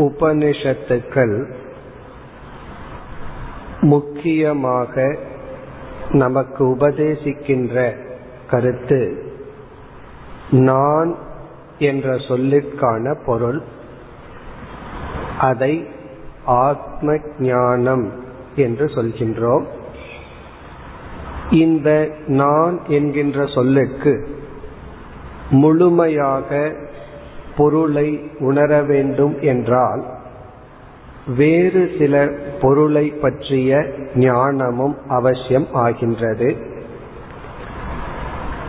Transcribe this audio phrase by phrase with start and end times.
[0.00, 1.46] உபனிஷத்துக்கள்
[3.80, 5.16] முக்கியமாக
[6.10, 7.96] நமக்கு உபதேசிக்கின்ற
[8.50, 9.00] கருத்து
[10.50, 11.14] நான்
[11.78, 13.62] என்ற சொல்லிற்கான பொருள்
[15.40, 15.86] அதை
[16.44, 18.12] ஆத்ம ஞானம்
[18.56, 19.66] என்று சொல்கின்றோம்.
[21.50, 24.28] இந்த நான் என்கின்ற சொல்லுக்கு
[25.50, 26.72] முழுமையாக
[27.56, 30.04] பொருளை உணர வேண்டும் என்றால்
[31.36, 36.56] வேறு சில பொருளை பற்றிய ஞானமும் அவசியம் ஆகின்றது.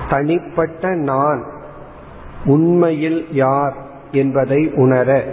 [0.09, 1.43] தனிப்பட்ட நான்
[2.45, 3.73] உண்மையில் யார்
[4.11, 5.23] என்பதை உணர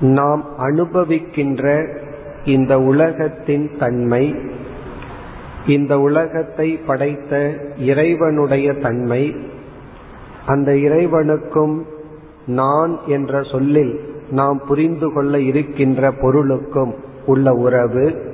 [0.00, 1.94] நாம் அனுபவிக்கின்ற
[2.44, 4.34] இந்த உலகத்தின் தன்மை
[5.66, 9.36] இந்த உலகத்தை படைத்த இறைவனுடைய தன்மை
[10.46, 11.86] அந்த இறைவனுக்கும்
[12.50, 14.00] நான் என்ற சொல்லில்
[14.30, 16.94] நாம் புரிந்து கொள்ள இருக்கின்ற பொருளுக்கும்
[17.26, 18.28] உள்ள உறவு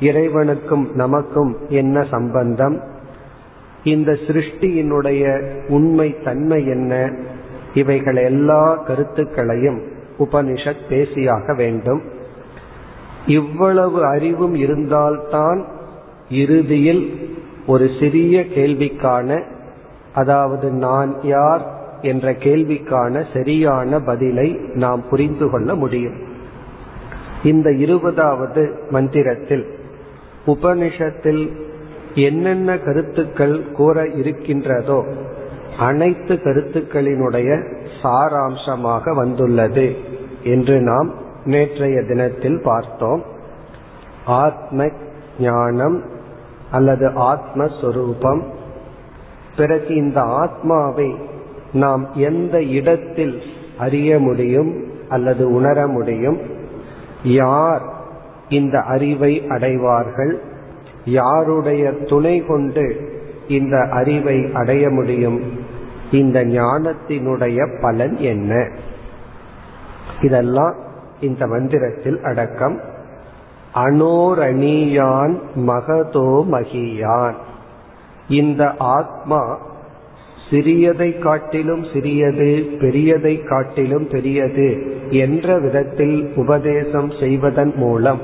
[0.00, 2.80] இறைவனுக்கும் நமக்கும் என்ன சம்பந்தம்?
[3.84, 5.22] இந்த சிருஷ்டியினுடைய
[5.68, 7.14] உண்மை தன்மை என்ன?
[7.74, 9.80] இவைகள் எல்லா கருத்துக்களையும்
[10.18, 12.02] உபனிஷத் பேசியாக வேண்டும்.
[13.26, 15.66] இவ்வளவு அறிவும் இருந்தால்தான்
[16.30, 17.30] இறுதியில்
[17.66, 19.42] ஒரு சிறிய கேள்விக்கான
[20.14, 26.18] அதாவது நான் யார் என்ற கேள்விக்கான சரியான பதிலை நாம் புரிந்து கொள்ள முடியும்.
[27.42, 29.66] இந்த இருபதாவது மந்திரத்தில்
[30.46, 31.56] உபனிஷத்தில்
[32.14, 35.04] என்னென்ன கருத்துக்கள் கூற இருக்கின்றதோ
[35.78, 37.50] அனைத்து கருத்துக்களினுடைய
[38.02, 39.96] சாராம்சமாக வந்துள்ளது
[40.44, 41.14] என்று நாம்
[41.44, 43.22] நேற்றைய தினத்தில் பார்த்தோம்.
[44.26, 44.88] ஆத்ம
[45.38, 46.02] ஞானம்
[46.70, 48.42] அல்லது ஆத்மஸ்வரூபம்
[49.56, 51.14] பிறகு இந்த ஆத்மாவை
[51.72, 53.42] நாம் எந்த இடத்தில்
[53.78, 56.38] அறிய முடியும் அல்லது உணர முடியும்?
[57.22, 57.82] யார்
[58.48, 60.42] இந்த அறிவை அடைவார்கள்?
[61.04, 63.12] யாருடைய துணை கொண்டு
[63.48, 65.42] இந்த அறிவை அடைய முடியும்?
[66.12, 68.68] இந்த ஞானத்தினுடைய பலன் என்ன?
[70.20, 70.74] இதெல்லாம்
[71.20, 72.80] இந்த மந்திரத்தில் அடக்கம்.
[73.74, 77.34] அனோரணியான் மகதோ மகியான்.
[78.28, 79.58] இந்த ஆத்மா
[80.50, 88.20] சிறியதை காட்டிலும் சிறியது பெரியதை காட்டிலும் பெரியது என்ற விதத்தில் உபதேசம் செய்வதன் மூலம்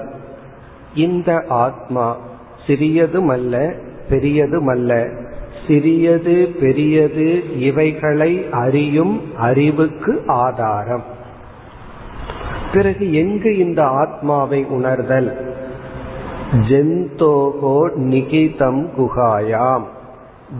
[0.94, 2.16] இந்த ஆத்மா
[2.66, 3.72] சிறியதுமல்ல
[4.10, 5.22] பெரியதுமல்ல.
[5.66, 11.04] சிறியது பெரியது இவைகளை அறியும் அறிவுக்கு ஆதாரம்.
[12.72, 15.54] பிறகு எங்கு இந்த ஆத்மாவை உணர்தல்?
[16.68, 19.94] ஜெந்தோகோ நிகிதம் குகாயாம்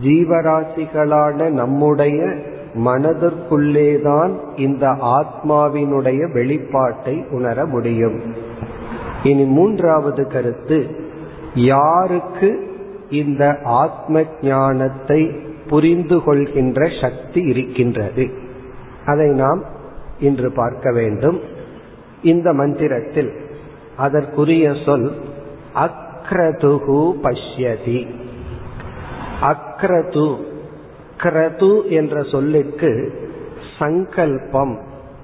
[0.02, 2.34] ஜீவராசிகளான நம்முடைய
[2.74, 8.20] மனதிற்குள்ளேதான் இந்த ஆத்மாவினுடைய வெளிப்பாட்டை உணர முடியும்.
[9.22, 10.86] இனி மூன்றாவது கருத்து
[11.54, 12.78] யாருக்கு
[13.10, 15.30] இந்த ஆத்ம ஞானத்தை
[15.68, 18.30] புரிந்து கொள்கின்ற சக்தி இருக்கின்றது?
[19.06, 19.64] அதை நாம்
[20.20, 21.40] இன்று பார்க்க வேண்டும்.
[22.22, 23.32] இந்த மந்திரத்தில்
[23.96, 25.12] அதற்குரிய சொல்
[25.74, 28.06] அக்ரதுகு பஷ்யதி.
[29.40, 30.54] அக் அக்ரது
[31.16, 33.12] கிரது என்ற சொல்லுக்கு
[33.78, 34.78] சங்கல்பம்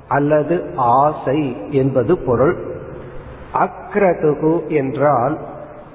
[0.08, 2.74] அல்லது ஆசை என்பது பொருள்.
[3.54, 5.38] அக்ரதுகு என்றால்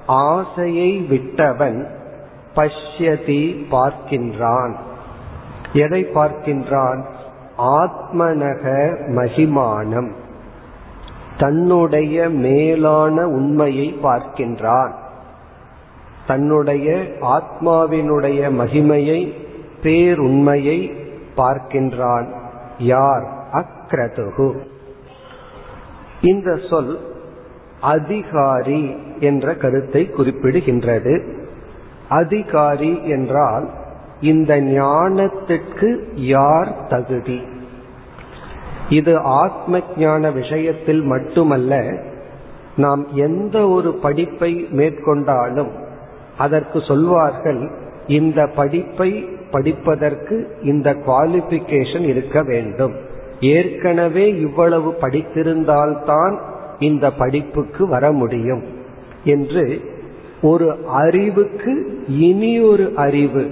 [0.06, 1.86] ஆசையை விட்டவன்
[2.56, 4.74] பஷ்யதி பார்க்கின்றான்.
[5.72, 7.04] எதை பார்க்கின்றான்?
[7.58, 10.10] ஆத்மனக மகிமானம்.
[11.38, 14.92] தன்னுடைய மேலான உண்மையை பார்க்கின்றான்.
[16.28, 16.90] தன்னுடைய
[17.20, 19.20] ஆத்மாவினுடைய மகிமையை
[19.82, 20.78] பேருண்மையை
[21.36, 22.28] பார்க்கின்றான்.
[22.78, 23.26] யார்?
[23.52, 24.48] அக்ரதுகு
[26.20, 26.98] இந்த சொல்
[27.80, 31.14] அதிகாரி என்ற கருத்தை குறிப்பிடுகின்றது.
[32.08, 33.70] அதிகாரி என்றால்
[34.20, 37.40] இந்த ஞானத்திற்கு யார் தகுதி?
[38.88, 42.02] இது ஆத்ம ஞான விஷயத்தில் மட்டுமல்ல
[42.76, 45.86] நாம் எந்த ஒரு படிப்பை மேற்கொண்டாலும்
[46.38, 47.70] அதற்கு சொல்வார்கள்
[48.06, 52.94] இந்த படிப்பை படிப்பதற்கு இந்த குவாலிபிகேஷன் இருக்க வேண்டும்.
[53.40, 56.38] ஏற்கனவே இவ்வளவு படித்திருந்தால்தான்
[56.78, 58.62] இந்த படிப்புக்கு வர முடியும்.
[59.24, 59.80] என்று
[60.42, 63.50] ஒரு அறிவுக்கு இனி ஒரு அறிவு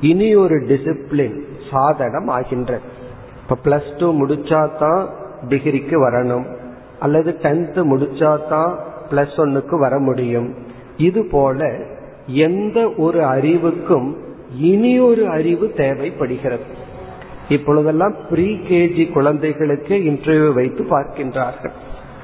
[0.00, 1.40] இனி ஒரு டிசிப்ளின்
[1.70, 2.82] சாதனம் ஆகின்றது
[3.42, 5.06] இப்ப பிளஸ் டூ முடிச்சாதான்
[5.48, 6.56] டிகிரிக்கு வரணும்
[6.98, 8.74] அல்லது டென்த் முடிச்சாதான்
[9.10, 10.54] பிளஸ் ஒன்னுக்கு வர முடியும்.
[10.96, 11.76] இது போல
[12.32, 14.16] எந்த ஒரு அறிவுக்கும்
[14.58, 16.62] இனி ஒரு அறிவு தேவைப்படுகிறது.
[17.48, 21.70] இப்பொழுதெல்லாம் ப்ரீ கேஜி குழந்தைகளுக்கு இன்டர்வியூ வைத்து பார்க்கின்றார்கள்.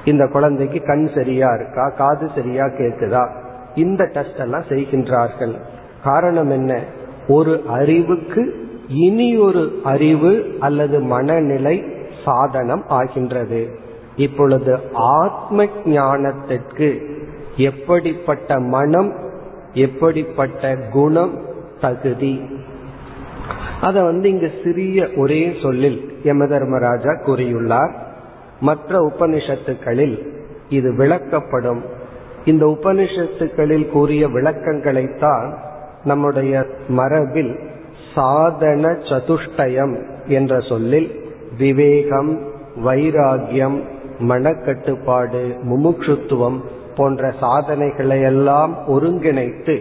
[0.05, 3.29] இந்த குழந்தைக்கு கண் சரியா இருக்கா காது சரியா கேட்குதா
[3.75, 5.59] இந்த டெஸ்ட் எல்லாம் செய்கின்றார்கள்.
[6.03, 6.79] காரணம் என்ன?
[7.27, 11.83] ஒரு அறிவுக்கு இனி ஒரு அறிவு அல்லது மனநிலை
[12.25, 13.69] சாதனம் ஆகின்றது.
[14.15, 17.01] இப்பொழுது ஆத்ம ஞானத்திற்கு
[17.57, 19.25] எப்படிப்பட்ட மனம்
[19.77, 21.33] எப்படிப்பட்ட குணம்
[21.81, 22.41] தகுதி?
[23.81, 27.93] அத வந்து இங்கு சிறிய ஒரே சொல்லில் யம தர்மராஜா கூறியுள்ளார்.
[28.59, 30.15] மற்ற உபனிஷத்துக்களில்
[30.69, 31.81] இது விளக்கப்படும்.
[32.45, 35.57] இந்த உபனிஷத்துக்களில் கூறிய விளக்கங்களைத்தான்
[36.03, 37.59] நம்முடைய மரபில்
[38.15, 39.95] சாதன சதுஷ்டயம்
[40.25, 41.09] என்ற சொல்லில்
[41.57, 42.33] விவேகம்
[42.85, 43.77] வைராகியம்
[44.19, 46.59] மனக்கட்டுப்பாடு முமுட்சுத்துவம்
[46.97, 49.75] போன்ற சாதனைகளை எல்லாம் ஒருங்கிணைத்து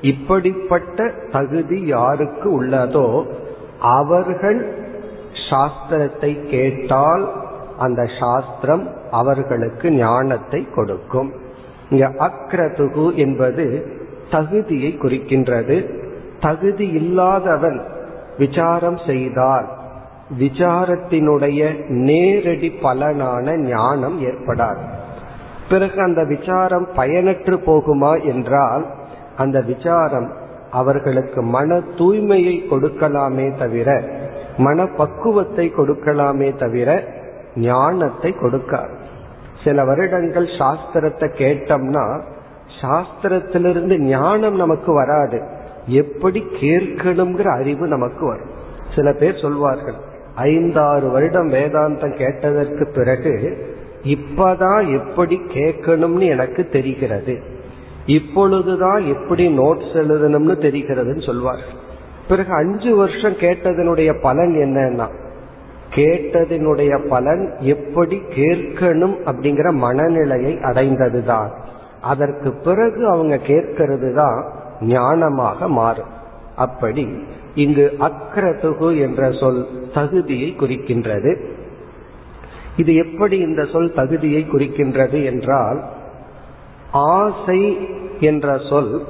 [0.00, 3.08] இப்படிப்பட்ட தகுதி யாருக்கு உள்ளதோ
[3.96, 4.60] அவர்கள்
[5.50, 7.24] சாஸ்திரத்தை கேட்டால்
[7.78, 11.30] அந்த சாஸ்திரம் அவர்களுக்கு ஞானத்தை கொடுக்கும்.
[11.90, 13.64] இங்க அக்ரதுகு என்பது
[14.30, 15.76] தகுதியை குறிக்கின்றது.
[16.40, 17.78] தகுதி இல்லாதவன்
[18.38, 19.66] விசாரம் செய்தால்
[20.38, 24.84] விசாரத்தினுடைய நேரடி பலனான ஞானம் ஏற்படாது.
[25.68, 28.86] பிறகு அந்த விசாரம் பயனற்று போகுமா என்றால்
[29.36, 30.32] அந்த விசாரம்
[30.70, 34.02] அவர்களுக்கு மன தூய்மையை கொடுக்கலாமே தவிர
[34.58, 37.04] மன பக்குவத்தை கொடுக்கலாமே தவிர
[37.54, 38.94] ஞானத்தை கொடுக்காது.
[39.64, 42.20] சில வருடங்கள் சாஸ்திரத்தை கேட்டோம்னா
[42.82, 45.42] சாஸ்திரத்திலிருந்து ஞானம் நமக்கு வராது.
[45.86, 48.50] எப்படி கேட்கணுங்கிற அறிவு நமக்கு வரும்.
[48.94, 49.94] சில பேர் சொல்வார்கள்
[50.34, 53.34] ஐந்தாறு வருடம் வேதாந்தம் கேட்டதற்கு பிறகு
[54.04, 57.42] இப்பதான் எப்படி கேட்கணும்னு எனக்கு தெரிகிறது.
[58.06, 61.80] இப்பொழுதுதான் எப்படி நோட்ஸ் எழுதணும்னு தெரிகிறதுன்னு சொல்வார்
[62.28, 65.08] பிறகு அஞ்சு வருஷம் கேட்டதனுடைய பலன் என்னன்னா
[65.94, 71.50] கேட்டதனுடைய பலன் எப்படி கேட்கணும் அப்படிங்கிற மனநிலையை அடைந்ததுதான்.
[72.00, 74.44] அதற்கு பிறகு அவங்க கேட்கிறது தான்
[74.80, 76.08] ஞானமாக மாறும்.
[76.56, 81.60] அப்படி இங்கு அக்ரதுகு என்ற சொல் தகுதியை குறிக்கின்றது.
[82.76, 85.82] இது எப்படி இந்த சொல் தகுதியை குறிக்கின்றது என்றால்
[86.92, 87.88] ஆசை
[88.20, 89.02] என்ற சொல்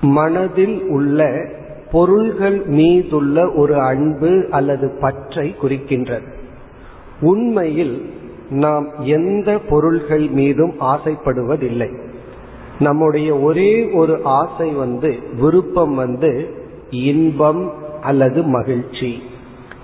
[0.00, 1.48] மனதில் உள்ள
[1.92, 6.32] பொருள்கள் மீதுள்ள ஒரு அன்பு அல்லது பற்றை குறிக்கின்றது.
[7.20, 8.12] உண்மையில்
[8.50, 11.98] நாம் எந்த பொருள்கள் மீதும் ஆசைப்படுவதில்லை.
[12.78, 16.54] நம்முடைய ஒரே ஒரு ஆசை வந்து விருப்பம் வந்து
[16.90, 19.22] இன்பம் அல்லது மகிழ்ச்சி.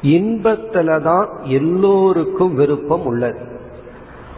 [0.03, 3.39] இன்பத்துல தான் எல்லோருக்கும் விருப்பம் உள்ளது.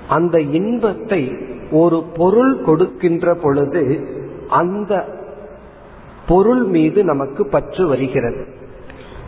[0.09, 1.37] அந்த இன்பத்தை
[1.71, 4.09] ஒரு பொருள் கொடுக்கின்ற பொழுது
[4.49, 5.05] அந்த
[6.29, 8.47] பொருள் மீது நமக்கு பற்று வருகிறது.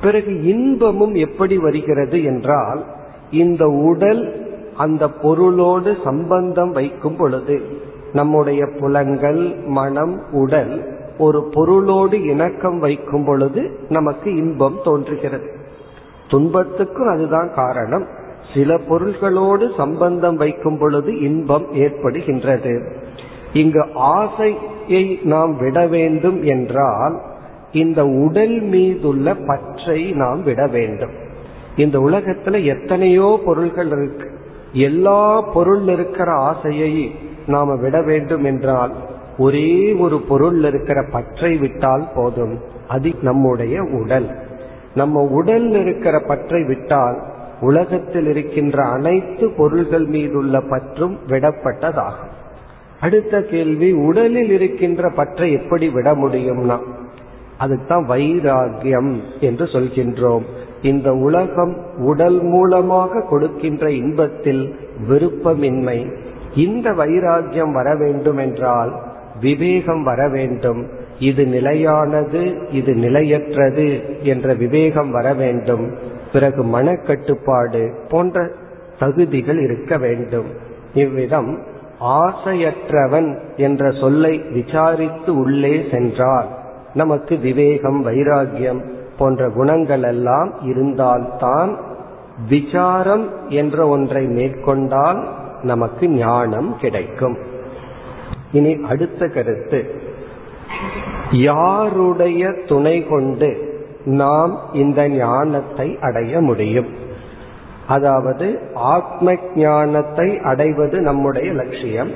[0.03, 2.85] பிறகு இன்பமும் எப்படி வருகிறது என்றால்
[3.31, 4.43] இந்த உடல்
[4.77, 7.63] அந்த பொருளோடு சம்பந்தம் வைக்கும் பொழுது
[8.13, 15.54] நம்முடைய புலங்கள் மனம் உடல் ஒரு பொருளோடு இணக்கம் வைக்கும் பொழுது நமக்கு இன்பம் தோன்றுகிறது.
[16.35, 18.07] துன்பத்துக்கும் அதுதான் காரணம்.
[18.55, 22.93] சில பொருள்களோடு சம்பந்தம் வைக்கும் பொழுது இன்பம் ஏற்படுகின்றது.
[23.53, 27.21] இங்கு ஆசையை நாம் விட வேண்டும் என்றால்
[27.73, 31.11] இந்த உடல் மீதுள்ள பற்றை நாம் விட வேண்டும்.
[31.77, 34.31] இந்த உலகத்துல எத்தனையோ பொருள்கள் இருக்கு.
[34.73, 37.15] எல்லா பொருள் இருக்கிற ஆசையை
[37.47, 38.93] நாம விட வேண்டும் என்றால்
[39.39, 42.59] ஒரே ஒரு பொருள் இருக்கிற பற்றை விட்டால் போதும்.
[42.89, 44.29] அது நம்முடைய உடல்.
[44.95, 47.23] நம்ம உடல் இருக்கிற பற்றை விட்டால்
[47.61, 52.33] உலகத்தில் இருக்கின்ற அனைத்து பொருள்கள் மீதுள்ள பற்றும் விடப்பட்டதாகும்.
[53.01, 56.79] அடுத்த கேள்வி உடலில் இருக்கின்ற பற்றை எப்படி விட முடியும்னா?
[57.59, 60.43] அதுதான் வைராகியம் என்று சொல்கின்றோம்.
[60.83, 64.77] இந்த உலகம் உடல் மூலமாக கொடுக்கின்ற இன்பத்தில்
[65.09, 66.15] விருப்பமின்மை.
[66.57, 69.03] இந்த வைராகியம் வர வேண்டும் என்றால்
[69.41, 70.87] விவேகம் வர வேண்டும்.
[71.19, 75.95] இது நிலையானது இது நிலையற்றது என்ற விவேகம் வர வேண்டும்.
[76.33, 78.51] பிறகு மனக்கட்டுப்பாடு போன்ற
[78.99, 80.47] தகுதிகள் இருக்க வேண்டும்.
[80.95, 81.63] இவ்விதம்
[82.01, 86.49] ஆசையற்றவன் என்ற சொல்லை விசாரித்து உள்ளே சென்றால்
[86.95, 91.79] நமக்கு விவேகம் வைராகியம் போன்ற குணங்கள் எல்லாம் இருந்தால்தான்
[92.49, 95.29] விசாரம் என்ற ஒன்றை மேற்கொண்டால்
[95.63, 97.37] நமக்கு ஞானம் கிடைக்கும்.
[98.53, 100.04] இனி அடுத்த கருத்து.
[101.31, 103.73] யாருடைய துணை கொண்டு
[104.05, 106.89] நாம் இந்த ஞானத்தை அடைய முடியும்?
[107.87, 112.11] அதாவது ஆத்ம ஞானத்தை அடைவது நம்முடைய லட்சியம்.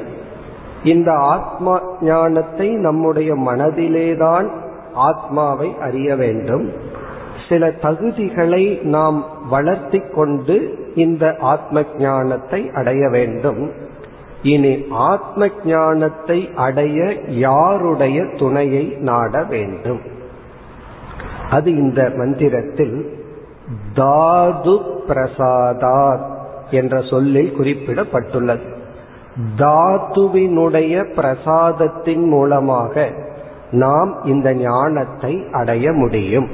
[0.84, 4.50] இந்த ஆத்ம ஞானத்தை நம்முடைய மனதிலேதான்
[4.92, 6.72] ஆத்மாவை அறிய வேண்டும்.
[7.48, 13.72] சில தகுதிகளை நாம் வளர்த்தி கொண்டு இந்த ஆத்ம ஞானத்தை அடைய வேண்டும்.
[14.42, 20.00] இனி ஆத்ம ஞானத்தை அடைய யாருடைய துணையை நாட வேண்டும்?
[21.50, 23.18] அது இந்த மந்திரத்தில்
[23.94, 26.36] தாது பிரசாதாத்
[26.70, 28.76] என்ற சொல்லில் குறிப்பிடப்பட்டுள்ளது.
[29.56, 33.10] தாத்துவினுடைய பிரசாதத்தின் மூலமாக
[33.70, 36.48] நாம் இந்த ஞானத்தை அடைய முடியும்.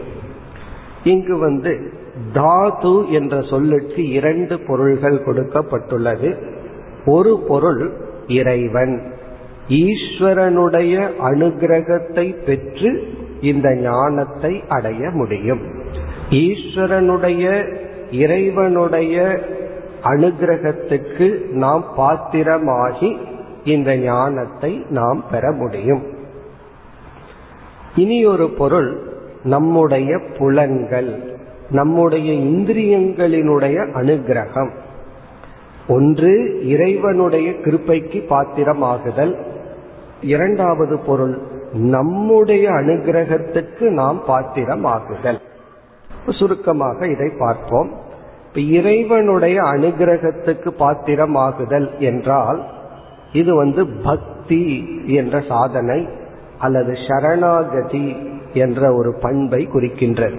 [1.05, 1.93] இங்கு வந்து
[2.33, 6.53] தாது என்ற சொல்லுக்கு இரண்டு பொருள்கள் கொடுக்கப்பட்டுள்ளது.
[7.07, 7.93] ஒரு பொருள்
[8.27, 9.13] இறைவன்.
[9.69, 13.09] ஈஸ்வரனுடைய அனுகிரகத்தை பெற்று
[13.41, 15.61] இந்த ஞானத்தை அடைய முடியும்.
[16.31, 17.77] ஈஸ்வரனுடைய
[18.11, 19.41] இறைவனுடைய
[20.05, 23.17] அனுகிரகத்துக்கு நாம் பாத்திரமாகி
[23.65, 26.03] இந்த ஞானத்தை நாம் பெற முடியும்.
[27.97, 29.03] இனி ஒரு பொருள்
[29.43, 31.37] நம்முடைய புலன்கள்
[31.71, 34.71] நம்முடைய இந்திரியங்களினுடைய அனுகிரகம்.
[35.89, 39.37] ஒன்று இறைவனுடைய கிருப்பைக்கு பாத்திரமாகுதல்.
[40.21, 41.39] இரண்டாவது பொருள்
[41.73, 45.39] நம்முடைய அனுகிரகத்துக்கு நாம் பாத்திரமாகுதல்.
[46.29, 47.91] சுருக்கமாக இதை பார்ப்போம்.
[48.49, 52.65] இப்ப இறைவனுடைய அனுகிரகத்துக்கு பாத்திரமாகுதல் என்றால்
[53.33, 56.09] இது வந்து பக்தி என்ற சாதனை
[56.59, 58.17] அல்லது சரணாகதி
[58.53, 60.39] என்ற ஒரு பண்பை குறிக்கின்றது.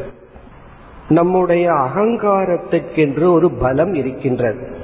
[1.10, 4.75] நம்முடைய அகங்காரத்துக்கென்று ஒரு பலம் இருக்கின்றது.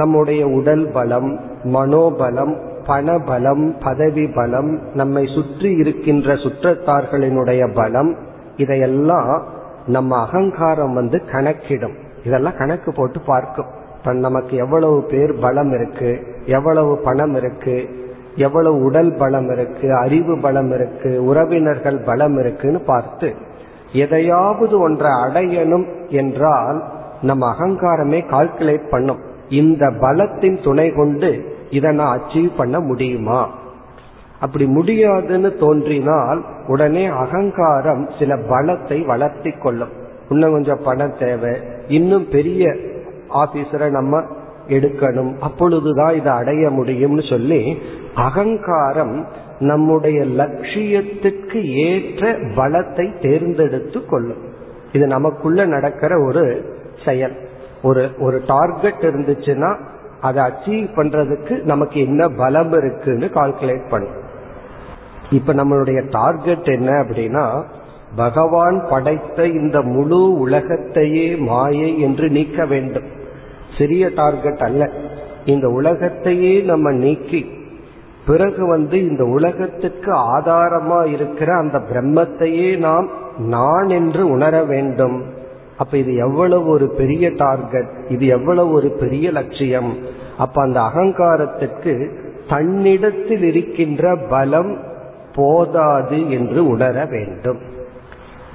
[0.00, 1.30] நம்முடைய உடல் பலம்
[1.74, 2.54] மனோபலம்
[2.86, 8.10] பணபலம் பதவி பலம் நம்மை சுற்றி இருக்கின்ற சுற்றத்தார்களினுடைய பலம்
[8.56, 9.32] இதையெல்லாம்
[9.86, 11.96] நம்ம அகங்காரம் வந்து கணக்கிடும்.
[12.24, 13.70] இதெல்லாம் கணக்கு போட்டு பார்க்கும்.
[13.98, 16.10] இப்ப நமக்கு எவ்வளவு பேர் பலம் இருக்கு
[16.46, 17.76] எவ்வளவு பணம் இருக்கு
[18.36, 23.28] எவ்வளவு உடல் பலம் இருக்கு அறிவு பலம் இருக்கு உறவினர்கள் பலம் இருக்குன்னு பார்த்து
[23.92, 26.78] எதையாவது ஒன்றை அடையணும் என்றால்
[27.22, 29.22] நம்ம அகங்காரமே கால்குலேட் பண்ணும்.
[29.48, 33.50] இந்த பலத்தின் துணை கொண்டு இதை நான் அச்சீவ் பண்ண முடியுமா?
[34.40, 39.88] அப்படி முடியாதுன்னு தோன்றினால் உடனே அகங்காரம் சில பலத்தை வளர்த்தி கொள்ளும்.
[40.28, 41.50] இன்னும் கொஞ்சம் பணம் தேவை.
[41.88, 42.76] இன்னும் பெரிய
[43.34, 44.22] ஆபீசரை நம்ம
[44.68, 45.38] எடுக்கணும்.
[45.38, 47.78] அப்பொழுதுதான் இதை அடைய முடியும்னு சொல்லி
[48.14, 49.26] அகங்காரம்
[49.58, 54.42] நம்முடைய லட்சியத்துக்கு ஏற்ற பலத்தை தேர்ந்தெடுத்து கொள்ளும்.
[54.92, 56.74] இது நமக்குள்ள நடக்கிற ஒரு
[57.04, 57.36] செயல்.
[57.86, 59.70] ஒரு ஒரு டார்கெட் இருந்துச்சுன்னா
[60.20, 64.24] அதை அச்சீவ் பண்றதுக்கு நமக்கு என்ன பலம் இருக்குன்னு கால்குலேட் பண்ணும்
[65.30, 67.44] இப்ப நம்மளுடைய டார்கெட் என்ன அப்படின்னா
[68.16, 73.08] பகவான் படைத்த இந்த முழு உலகத்தையே மாயை என்று நீக்க வேண்டும்.
[73.78, 74.90] சிறிய டார்கெட் அல்ல.
[75.44, 77.40] இந்த உலகத்தையே நம்ம நீக்கி
[78.26, 85.16] பிறகு வந்து இந்த உலகத்துக்கு ஆதாரமா இருக்கிற அந்த பிரம்மத்தையே நாம் நான் என்று உணர வேண்டும்.
[85.78, 89.96] அப்ப இது எவ்வளவு ஒரு பெரிய டார்கெட் இது எவ்வளவு ஒரு பெரிய லட்சியம்.
[90.38, 91.94] அப்ப அந்த அகங்காரத்துக்கு
[92.48, 94.78] தன்னிடத்தில் இருக்கின்ற பலம்
[95.34, 97.58] போதாது என்று உணர வேண்டும்.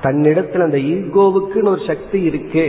[0.01, 2.67] தன்னிடத்தில் அந்த ஈகோவுக்குன்னு ஒரு சக்தி இருக்கே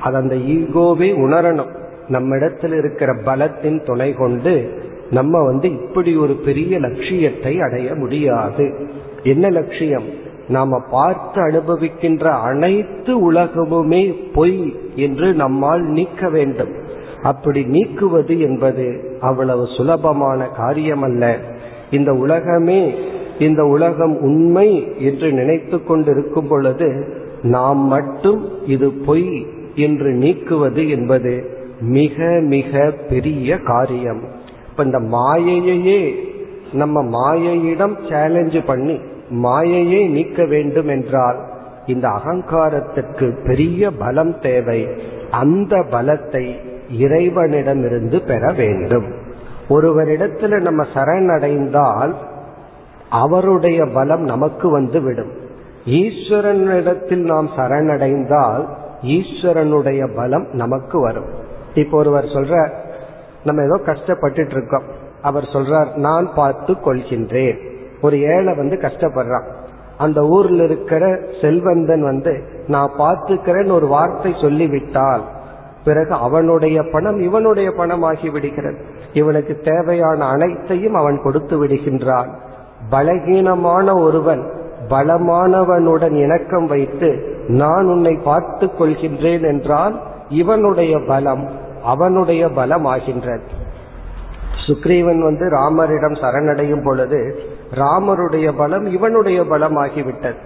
[0.00, 1.72] அது அந்த ஈகோவே உணரணும்.
[2.08, 8.88] நம்மிடத்தில் இருக்கிற பலத்தின் துணை கொண்டு நம்ம வந்து இப்படி ஒரு பெரிய லட்சியத்தை அடைய முடியாது.
[9.22, 10.22] என்ன லட்சியம்?
[10.48, 16.72] நாம பார்த்து அனுபவிக்கின்ற அனைத்து உலகமுமே பொய் என்று நம்மால் நீக்க வேண்டும்.
[17.22, 21.38] அப்படி நீக்குவது என்பது அவ்வளவு சுலபமான காரியம் அல்ல
[21.90, 22.94] இந்த உலகமே
[23.38, 32.24] இந்த உலகம் உண்மை என்று நினைத்து கொண்டிருக்கும் பொழுது நாம் மட்டும் இது பொய் என்று நீக்குவது என்பது மிக
[32.40, 34.20] மிக பெரிய காரியம்.
[34.70, 36.14] இப்ப இந்த மாயையே
[36.72, 39.00] நம்ம மாயையிடம் சேலஞ்சு பண்ணி
[39.34, 41.38] மாயையை நீக்க வேண்டும் என்றால்
[41.86, 44.88] இந்த அகங்காரத்திற்கு பெரிய பலம் தேவை.
[45.30, 46.54] அந்த பலத்தை
[46.90, 49.04] இறைவனிடமிருந்து பெற வேண்டும்.
[49.68, 52.14] ஒருவரிடத்துல நம்ம சரணடைந்தால்
[53.10, 55.32] அவருடைய பலம் நமக்கு வந்து விடும்
[55.86, 58.68] ஈஸ்வரனிடத்தில் நாம் சரணடைந்தால்
[59.02, 61.26] ஈஸ்வரனுடைய பலம் நமக்கு வரும்.
[61.74, 62.70] இப்போ ஒருவர் சொல்ற
[63.44, 64.82] நம்ம ஏதோ கஷ்டப்பட்டுட்டு இருக்கோம்.
[65.22, 67.58] அவர் சொல்றார் நான் பார்த்து கொள்கின்றேன்.
[68.04, 69.46] ஒரு ஏழை வந்து கஷ்டப்படுறான்.
[69.98, 71.04] அந்த ஊர்ல இருக்கிற
[71.40, 72.32] செல்வந்தன் வந்து
[72.66, 75.24] நான் பார்த்துக்கிறேன்னு ஒரு வார்த்தை சொல்லிவிட்டால்
[75.84, 78.78] பிறகு அவனுடைய பணம் இவனுடைய பணம் ஆகி விடுகிறது.
[79.12, 82.30] இவனுக்கு தேவையான அனைத்தையும் அவன் கொடுத்து விடுகின்றான்.
[82.90, 84.42] பலகீனமான ஒருவன்
[84.88, 87.10] பலமானவனுடன் இணக்கம் வைத்து
[87.60, 89.94] நான் உன்னை பார்த்து கொள்கின்றேன் என்றால்
[90.28, 91.44] இவனுடைய பலம்
[91.84, 93.46] அவனுடைய பலம் ஆகின்றது
[94.66, 97.20] சுக்ரீவன் வந்து ராமரிடம் சரணடையும் பொழுது
[97.74, 100.40] ராமருடைய பலம் இவனுடைய பலம் ஆகிவிட்டது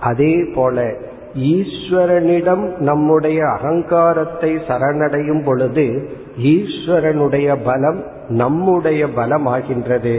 [0.00, 0.92] அதே போல
[1.34, 6.10] ஈஸ்வரனிடம் நம்முடைய அகங்காரத்தை சரணடையும் பொழுது
[6.42, 10.14] ஈஸ்வரனுடைய பலம் நம்முடைய பலம் ஆகின்றது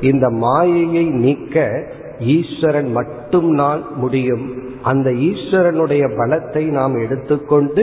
[0.00, 1.84] இந்த மாயையை நீக்க
[2.18, 4.44] ஈஸ்வரன் மட்டும்தான் முடியும்.
[4.82, 7.82] அந்த ஈஸ்வரனுடைய பலத்தை நாம் எடுத்துக்கொண்டு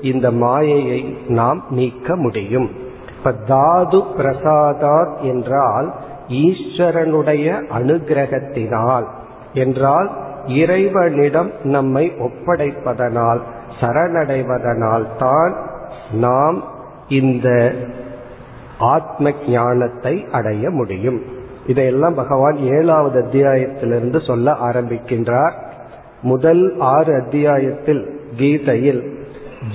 [0.00, 2.70] இந்த மாயையை நாம் நீக்க முடியும்.
[3.18, 5.94] இப்ப தாது பிரசாதாத் என்றால்
[6.28, 9.06] ஈஸ்வரனுடைய அனுகிரகத்தினால்
[9.52, 10.10] என்றால்
[10.46, 13.40] இறைவனிடம் நம்மை ஒப்படைப்பதனால்
[13.80, 15.56] சரணடைவதனால் தான்
[16.12, 16.64] நாம்
[17.08, 17.74] இந்த
[18.78, 21.22] ஆத்ம ஞானத்தை அடைய முடியும்.
[21.66, 25.52] இதையெல்லாம் பகவான் ஏழாவது அத்தியாயத்திலிருந்து சொல்ல ஆரம்பிக்கின்றார்.
[26.22, 29.16] முதல் ஆறு அத்தியாயத்தில் கீதையில்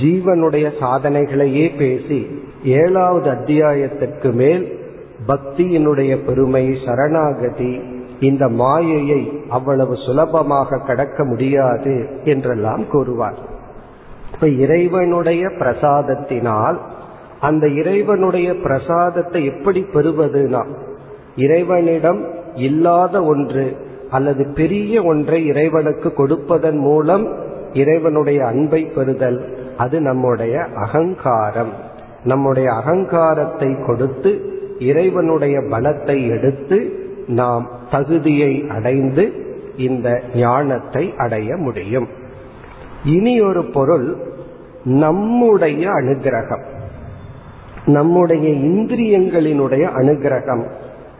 [0.03, 4.82] ஜீவனுடைய சாதனைகளையே பேசி ஏழாவது அத்தியாயத்திற்கு மேல்
[5.27, 7.81] பக்தியினுடைய பெருமை சரணாகதி
[8.19, 13.35] இந்த மாயையை அவ்வளவு சுலபமாக கடக்க முடியாது என்றெல்லாம் கூறுவார்.
[14.33, 16.77] இப்ப இறைவனுடைய பிரசாதத்தினால்
[17.39, 20.65] அந்த இறைவனுடைய பிரசாதத்தை எப்படி பெறுவதுனா
[21.35, 23.77] இறைவனிடம் இல்லாத ஒன்று
[24.09, 27.33] அல்லது பெரிய ஒன்றை இறைவனுக்கு கொடுப்பதன் மூலம்
[27.73, 31.73] இறைவனுடைய அன்பை பெறுதல் அது நம்முடைய அகங்காரம்.
[32.23, 39.33] நம்முடைய அகங்காரத்தை கொடுத்து இறைவனுடைய பலத்தை எடுத்து நாம் தகுதியை அடைந்து
[39.77, 42.07] இந்த ஞானத்தை அடைய முடியும்.
[43.05, 44.17] இனி ஒரு பொருள்
[44.83, 46.63] நம்முடைய அனுகிரகம்.
[47.85, 50.69] நம்முடைய இந்திரியங்களினுடைய அனுகிரகம்.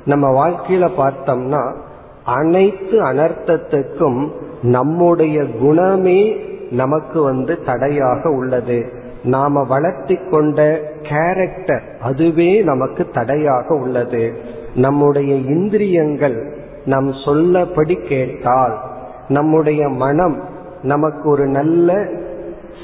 [0.05, 1.75] நம்ம வாழ்க்கையில பார்த்தோம்னா
[2.24, 4.31] அனைத்து அனர்த்தத்துக்கும்
[4.62, 6.36] நம்முடைய குணமே
[6.72, 9.02] நமக்கு வந்து தடையாக உள்ளது.
[9.24, 14.34] நாம வளர்த்தி கொண்ட கேரக்டர் அதுவே நமக்கு தடையாக உள்ளது.
[14.75, 18.80] நம்முடைய இந்திரியங்கள் நம் சொல்லபடி கேட்டால்
[19.27, 20.44] நம்முடைய மனம்
[20.84, 22.06] நமக்கு ஒரு நல்ல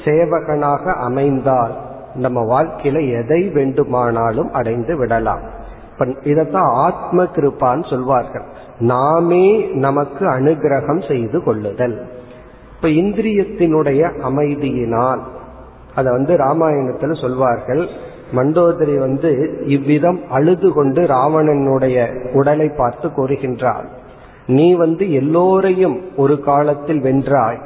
[0.04, 1.76] சேவகனாக அமைந்தால்
[2.14, 5.40] நம்ம வாழ்க்கையில எதை வேண்டுமானாலும் அடைந்து விடலாம்.
[5.98, 8.44] இதத்தான் ஆத்ம கிருப்பான்னு சொல்வார்கள்.
[8.78, 12.06] நாமே நமக்கு அனுகிரகம் செய்து கொள்ளுதல்.
[12.76, 15.20] இப்ப இந்திரியத்தினுடைய அமைதியினால்
[15.94, 17.82] அதை வந்து ராமாயணத்துல சொல்வார்கள்.
[18.36, 19.30] மண்டோதரி வந்து
[19.66, 21.96] இவ்விதம் அழுது கொண்டு ராவணனுடைய
[22.34, 23.88] உடலை பார்த்து கூறுகின்றார்
[24.46, 27.58] நீ வந்து எல்லோரையும் ஒரு காலத்தில் வென்றாய்.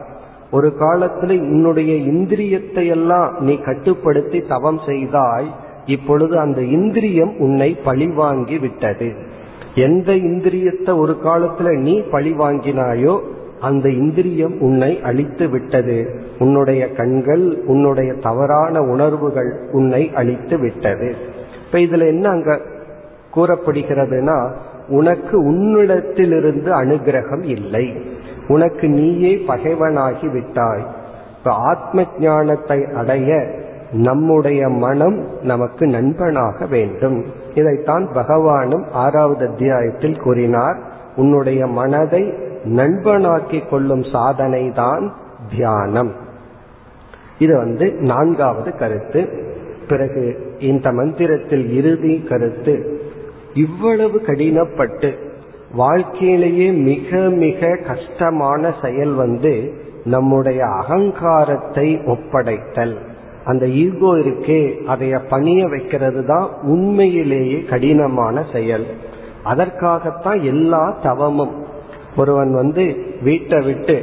[0.50, 5.48] ஒரு காலத்தில் உன்னுடைய இந்திரியத்தை எல்லாம் நீ கட்டுப்படுத்தி தவம் செய்தாய்.
[5.86, 9.08] இப்பொழுது அந்த இந்திரியம் உன்னை பழிவாங்கி விட்டது.
[9.74, 13.14] எந்த இந்திரியத்தை ஒரு காலத்துல நீ பழி வாங்கினாயோ
[13.64, 15.96] அந்த இந்திரியம் உன்னை அழித்து விட்டது.
[16.38, 21.14] உன்னுடைய கண்கள் உன்னுடைய தவறான உணர்வுகள் உன்னை அழித்து விட்டது.
[21.66, 22.60] இப்ப இதுல என்ன அங்க
[23.34, 24.38] கூறப்படுகிறதுனா
[24.88, 27.86] உனக்கு உன்னிடத்திலிருந்து அனுகிரகம் இல்லை.
[28.48, 30.84] உனக்கு நீயே பகைவனாகி விட்டாய்.
[31.38, 33.46] இப்ப ஆத்ம ஞானத்தை அடைய
[33.92, 37.24] நம்முடைய மனம் நமக்கு நண்பனாக வேண்டும்.
[37.54, 40.78] இதைத்தான் பகவானும் ஆறாவது அத்தியாயத்தில் கூறினார்.
[41.16, 42.22] உன்னுடைய மனதை
[42.64, 45.12] நண்பனாக்கி கொள்ளும் சாதனை தான்
[45.50, 46.12] தியானம்.
[47.38, 49.28] இது வந்து நான்காவது கருத்து.
[49.88, 53.00] பிறகு இந்த மந்திரத்தில் இறுதி கருத்து.
[53.54, 55.14] இவ்வளவு கடினப்பட்டு
[55.74, 59.72] வாழ்க்கையிலேயே மிக மிக கஷ்டமான செயல் வந்து
[60.04, 62.96] நம்முடைய அகங்காரத்தை ஒப்படைத்தல்.
[63.44, 68.86] அந்த ஈகோ இருக்கே அதைய பணிய வைக்கிறது தான் உண்மையிலேயே கடினமான செயல்.
[69.44, 71.63] அதற்காகத்தான் எல்லா தவமும்
[72.16, 72.84] ஒருவன் வந்து
[73.22, 73.96] வீட்டை விட்டு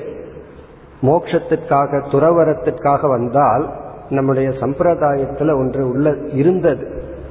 [1.02, 3.70] மோட்சத்திற்காக துறவரத்திற்காக வந்தால்
[4.10, 6.86] நம்முடைய சம்பிரதாயத்துல ஒன்று உள்ள இருந்தது.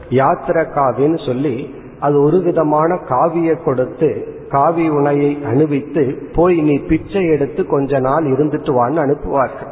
[0.09, 1.55] யாத்திரை காவின்னு சொல்லி
[2.01, 8.71] அது ஒரு விதமான காவியை கொடுத்து காவி உணையை அணிவித்து போய் நீ பிச்சை எடுத்து கொஞ்ச நாள் இருந்துட்டு
[8.79, 9.71] வான்னு அனுப்புவார்கள்.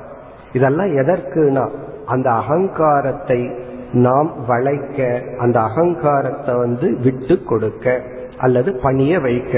[0.52, 1.64] இதெல்லாம் எதற்குனா
[2.06, 3.40] அந்த அகங்காரத்தை
[3.92, 8.02] நாம் வளைக்க அந்த அகங்காரத்தை வந்து விட்டு கொடுக்க
[8.38, 9.54] அல்லது பணிய வைக்க.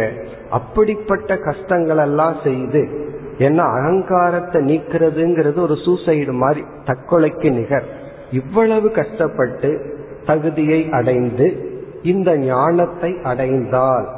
[0.51, 3.09] அப்படிப்பட்ட கஷ்டங்கள் எல்லாம் செய்து
[3.39, 7.85] ஏன்னா அகங்காரத்தை நீக்கிறதுங்கிறது ஒரு சூசைடு மாதிரி தற்கொலைக்கு நிகர்.
[8.33, 11.71] இவ்வளவு கஷ்டப்பட்டு தகுதியை அடைந்து
[12.03, 14.09] இந்த ஞானத்தை அடைந்தால்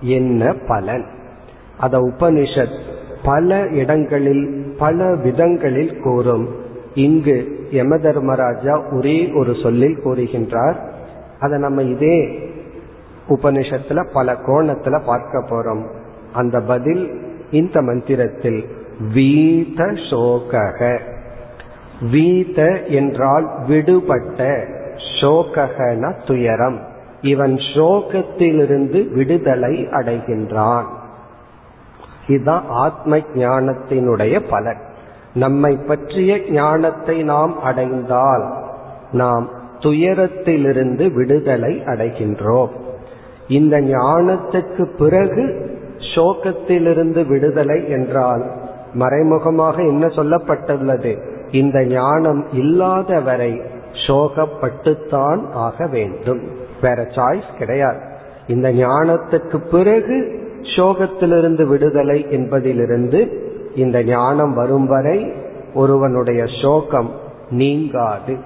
[0.00, 1.04] என்ன பலன்?
[1.78, 2.78] அத உபனிஷத்
[3.24, 6.48] பல இடங்களில் பல விதங்களில் கூறும்.
[6.94, 10.76] இங்கு யம தர்மராஜா ஒரே ஒரு சொல்லில் கூறுகின்றார்.
[11.40, 12.38] அதை நம்ம இதே
[13.30, 15.86] உபனிஷத்துல பல கோணத்துல பார்க்க போறோம்.
[16.32, 18.68] அந்த பதில் இந்த மந்திரத்தில்
[19.14, 19.78] வீத
[20.10, 20.98] சோகக.
[22.12, 24.64] வீத என்றால் விடுபட்ட
[25.20, 26.80] சோகன துயரம்.
[27.20, 30.84] இவன் சோகத்திலிருந்து விடுதலை அடைகின்றான்.
[32.26, 34.80] இதுதான் ஆத்ம ஞானத்தினுடைய பலன்.
[35.34, 38.54] நம்மை பற்றிய ஞானத்தை நாம் அடைந்தால்
[39.12, 42.70] நாம் துயரத்திலிருந்து விடுதலை அடைகின்றோம்.
[43.50, 45.68] இந்த ஞானத்துக்கு பிறகு
[46.14, 48.50] சோகத்திலிருந்து விடுதலை என்றால்
[48.94, 51.22] மறைமுகமாக என்ன சொல்லப்பட்டுள்ளது?
[51.50, 53.60] இந்த ஞானம் இல்லாத வரை
[54.06, 56.40] சோகப்பட்டுத்தான் ஆக வேண்டும்.
[56.82, 58.00] வேற சாய்ஸ் கிடையாது.
[58.46, 63.20] இந்த ஞானத்துக்கு பிறகு சோகத்திலிருந்து விடுதலை என்பதிலிருந்து
[63.74, 65.32] இந்த ஞானம் வரும் வரை
[65.74, 67.10] ஒருவனுடைய சோகம்
[67.50, 68.36] நீங்காது.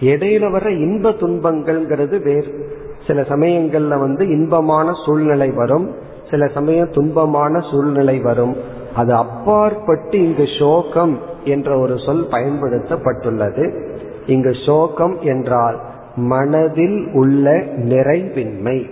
[0.00, 2.77] இடையில வர இன்ப துன்பங்கள்ங்கிறது வேறு.
[3.08, 5.94] சில சமயங்கள்ல வந்து இன்பமான சூழ்நிலை வரும்
[6.30, 8.56] சில சமயம் துன்பமான சூழ்நிலை வரும்.
[8.94, 13.86] அது அப்பாற்பட்டு இங்கு சோகம் என்ற ஒரு சொல் பயன்படுத்தப்பட்டுள்ளது.
[14.26, 15.80] இங்கு சோகம் என்றால்
[16.16, 18.90] மனதில் உள்ள நிறைவின்மை.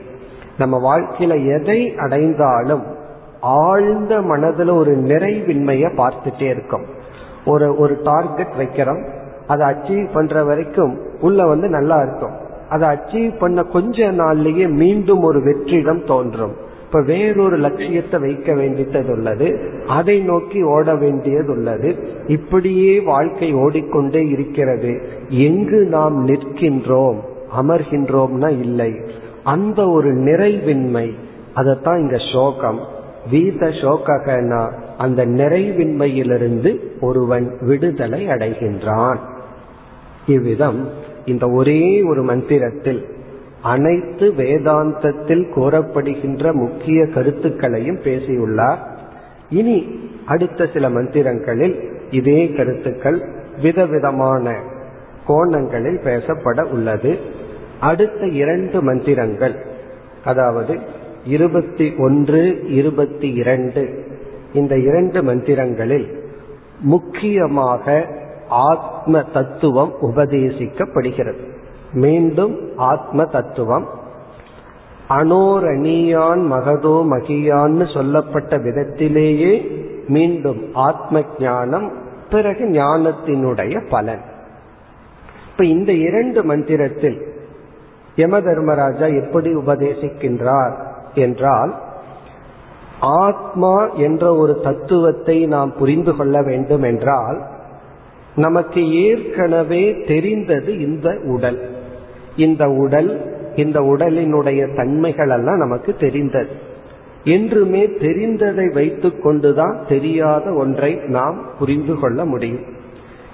[0.58, 2.82] நம்ம வாழ்க்கையில எதை அடைந்தாலும்
[3.40, 6.84] ஆழ்ந்த மனதில் ஒரு நிறைவின்மையை பார்த்துட்டே இருக்கும்.
[7.46, 9.08] ஒரு ஒரு டார்கெட் வைக்கிறோம்.
[9.46, 12.44] அதை அச்சீவ் பண்ற வரைக்கும் உள்ள வந்து நல்லா இருக்கும்.
[12.68, 16.64] அதை அச்சீவ் பண்ண கொஞ்ச நாள்லயே மீண்டும் ஒரு வெற்றிடம் தோன்றும்.
[16.86, 25.00] இப்ப வேறொரு லட்சியத்தை வைக்க வேண்டியது உள்ளது அதை நோக்கி ஓட வேண்டியது உள்ளது இப்படியே வாழ்க்கை ஓடிக்கொண்டே இருக்கிறது.
[25.28, 27.16] எங்கு நாம் நிற்கின்றோம்?
[27.62, 28.94] அமர்கின்றோம்னா இல்லை.
[29.44, 31.14] அந்த ஒரு நிறைவின்மை
[31.54, 32.80] அதத்தான் இங்க சோகம்.
[33.32, 39.18] வீத சோகனா அந்த நிறைவின்மையிலிருந்து ஒருவன் விடுதலை அடைகின்றான்.
[40.26, 40.88] இவ்விதம்
[41.26, 43.02] இந்த ஒரே ஒரு மந்திரத்தில்
[43.62, 48.78] அனைத்து வேதாந்தத்தில் கூறப்படுகின்ற முக்கிய கருத்துக்களையும் பேசியுள்ளார்.
[49.50, 49.76] இனி
[50.26, 51.76] அடுத்த சில மந்திரங்களில்
[52.10, 53.18] இதே கருத்துக்கள்
[53.62, 54.54] விதவிதமான
[55.26, 57.18] கோணங்களில் பேசப்பட உள்ளது.
[57.80, 59.56] அடுத்த இரண்டு மந்திரங்கள்
[60.24, 60.78] அதாவது
[61.24, 63.82] இருபத்தி ஒன்று இருபத்தி இரண்டு
[64.54, 66.06] இந்த இரண்டு மந்திரங்களில்
[66.80, 68.06] முக்கியமாக
[68.48, 71.48] ஆத்ம தத்துவம் உபதேசிக்கப்படுகிறது.
[71.92, 73.88] மீண்டும் ஆத்ம தத்துவம்
[75.08, 81.92] அனோரணியான் மகதோ மகியான்னு சொல்லப்பட்ட விதத்திலேயே மீண்டும் ஆத்ம ஞானம்
[82.30, 84.22] பிறகு ஞானத்தினுடைய பலன்.
[85.50, 87.34] இப்ப இந்த இரண்டு மந்திரத்தில்
[88.16, 90.74] யம தர்மராஜா எப்படி உபதேசிக்கின்றார்
[91.14, 91.74] என்றால்
[93.00, 97.42] ஆத்மா என்ற ஒரு தத்துவத்தை நாம் புரிந்து கொள்ள வேண்டும் என்றால்
[98.36, 101.70] நமக்கு ஏற்கனவே தெரிந்தது இந்த உடல்.
[102.36, 106.48] இந்த உடல் இந்த உடலினுடைய தன்மைகள் எல்லாம் நமக்கு தெரிந்தது.
[107.24, 112.64] என்றுமே தெரிந்ததை வைத்து கொண்டுதான் தெரியாத ஒன்றை நாம் புரிந்து கொள்ள முடியும்.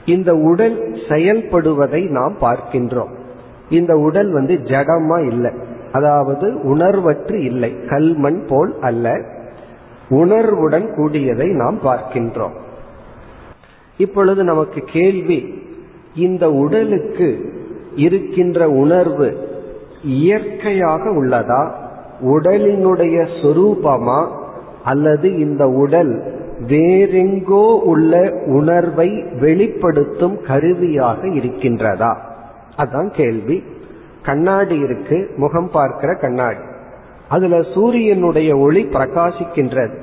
[0.07, 3.15] இந்த உடல் செயல்படுவதை நாம் பார்க்கின்றோம்.
[3.71, 5.51] இந்த உடல் வந்து ஜடமா இல்லை.
[5.93, 7.77] அதாவது உணர்வற்று இல்லை.
[7.87, 9.21] கல்மண் போல் அல்ல.
[10.09, 12.61] உணர்வுடன் கூடியதை நாம் பார்க்கின்றோம்.
[14.03, 15.63] இப்பொழுது நமக்கு கேள்வி
[16.15, 17.53] இந்த உடலுக்கு
[17.97, 19.49] இருக்கின்ற உணர்வு
[20.05, 21.71] இயற்கையாக உள்ளதா?
[22.21, 24.27] உடலினுடைய சொரூபமா?
[24.85, 26.23] அல்லது இந்த உடல்
[26.67, 32.17] வேறெங்கோ உள்ள உணர்வை வெளிப்படுத்தும் கருவியாக இருக்கின்றதா?
[32.77, 33.63] அதான் கேள்வி.
[34.25, 36.63] கண்ணாடி இருக்கு முகம் பார்க்கிற கண்ணாடி.
[37.29, 39.95] அதுல சூரியனுடைய ஒளி பிரகாசிக்கின்றது.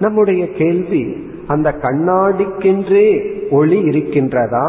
[0.00, 3.08] நம்முடைய கேள்வி அந்த கண்ணாடிக்கென்றே
[3.50, 4.66] ஒளி இருக்கின்றதா?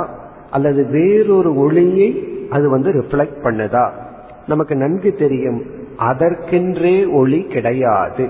[0.52, 2.10] அல்லது வேறொரு ஒளியை
[2.50, 3.86] அது வந்து ரிஃப்ளெக்ட் பண்ணுதா?
[4.48, 5.62] நமக்கு நன்கு தெரியும்
[5.98, 8.28] அதற்கென்றே ஒளி கிடையாது.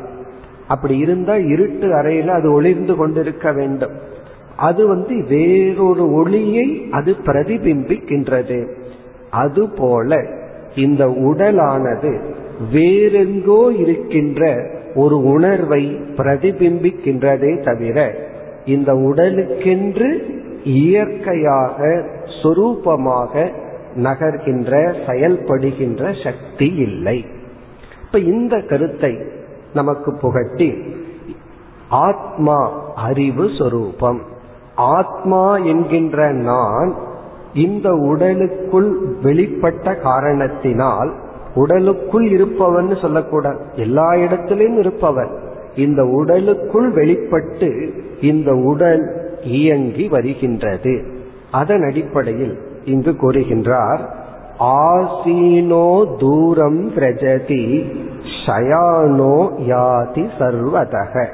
[0.68, 3.96] அப்படி இருந்தா இருட்டு அறையில அது ஒளிர்ந்து கொண்டிருக்க வேண்டும்.
[4.58, 8.60] அது வந்து வேறொரு ஒளியை அது பிரதிபிம்பிக்கின்றது.
[9.30, 10.26] அதுபோல
[10.76, 12.12] இந்த உடலானது
[12.74, 15.84] வேறெங்கோ இருக்கின்ற ஒரு உணர்வை
[16.18, 17.98] பிரதிபிம்பிக்கின்றதே தவிர
[18.66, 20.10] இந்த உடலுக்கென்று
[20.64, 22.06] இயற்கையாக
[22.44, 23.52] சொரூபமாக
[23.96, 27.26] நகர்கின்ற செயல்படுகின்ற சக்தி இல்லை.
[28.06, 29.18] இப்ப இந்த கருத்தை
[29.74, 30.78] நமக்கு புகட்டி
[31.90, 34.22] ஆத்மா அறிவு சொரூபம்.
[34.76, 36.94] ஆத்மா என்கின்ற நான்
[37.54, 41.14] இந்த உடலுக்குள் வெளிப்பட்ட காரணத்தினால்
[41.56, 43.60] உடலுக்குள் இருப்பவன் சொல்லக்கூடாது.
[43.76, 45.40] எல்லா இடத்திலும் இருப்பவன்.
[45.76, 51.04] இந்த உடலுக்குள் வெளிப்பட்டு இந்த உடல் இயங்கி வருகின்றது.
[51.52, 54.00] அதன் அடிப்படையில் இங்கு கூறுகின்றார்
[54.60, 57.92] ஆசீனோ தூரம் பிரஜதி
[58.46, 61.28] ஷயானோ யாதி சர்வதக.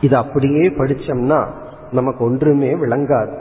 [0.00, 1.44] இது அப்படியே படிச்சோம்னா
[1.92, 3.36] நமக்கு ஒன்றுமே விளங்காது.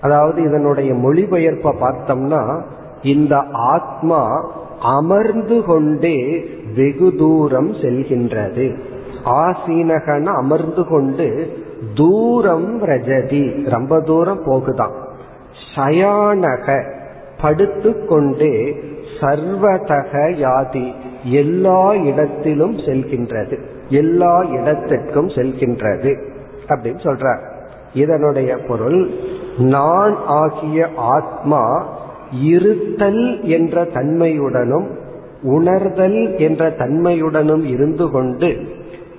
[0.00, 2.62] அதாவது இதனுடைய மொழிபெயர்ப்பை பார்த்தோம்னா
[3.02, 8.78] இந்த ஆத்மா அமர்ந்து கொண்டே வெகு தூரம் செல்கின்றது.
[9.24, 11.52] ஆசீனகன அமர்ந்து கொண்டு
[11.94, 13.70] தூரம் ரஜதி.
[13.70, 14.92] ரொம்ப தூரம் போகுதான்.
[15.74, 16.92] சயானக
[17.42, 18.80] படுத்து கொண்டே
[19.20, 20.92] சர்வதக யாதி
[21.24, 23.58] எல்லா இடத்திலும் செல்கின்றது.
[23.88, 26.22] எல்லா இடத்திற்கும் செல்கின்றது
[26.68, 27.50] அப்படின்னு சொல்றார்.
[27.94, 29.10] இதனுடைய பொருள்
[29.58, 31.86] நான் ஆகிய ஆத்மா
[32.42, 34.86] இருத்தல் என்ற தன்மையுடனும்
[35.42, 38.56] உணர்தல் என்ற தன்மையுடனும் இருந்து கொண்டு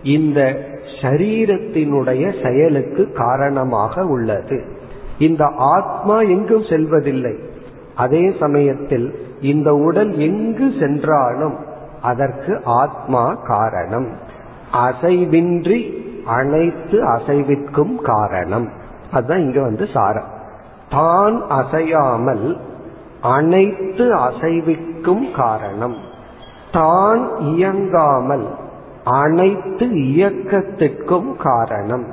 [0.04, 0.58] இந்த
[1.02, 4.64] சரீரத்தினுடைய செயலுக்கு காரணமாக உள்ளது.
[5.20, 7.36] இந்த ஆத்மா எங்கும் செல்வதில்லை.
[7.96, 11.56] அதே சமயத்தில் இந்த உடல் எங்கு சென்றாலும்
[12.02, 14.08] அதற்கு ஆத்மா காரணம்.
[14.74, 18.70] அசைவின்றி அனைத்து அசைவிற்கும் காரணம்.
[19.14, 20.30] அதுதான் இங்க வந்து சாரம்.
[20.90, 22.58] தான் அசையாமல்
[23.22, 25.96] அனைத்து அசைவிற்கும் காரணம்.
[26.72, 28.62] தான் இயங்காமல்
[29.04, 32.06] அனைத்து இயக்கத்திற்கும் காரணம்.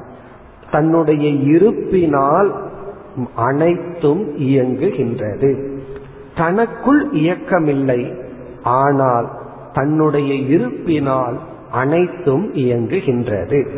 [0.71, 2.55] தன்னுடைய இருப்பினால்
[3.35, 5.79] அனைத்தும் இயங்குகின்றது.
[6.37, 8.13] தனக்குள் இயக்கமில்லை
[8.63, 9.29] ஆனால்
[9.73, 11.39] தன்னுடைய இருப்பினால்
[11.71, 13.69] அனைத்தும் இயங்குகின்றது.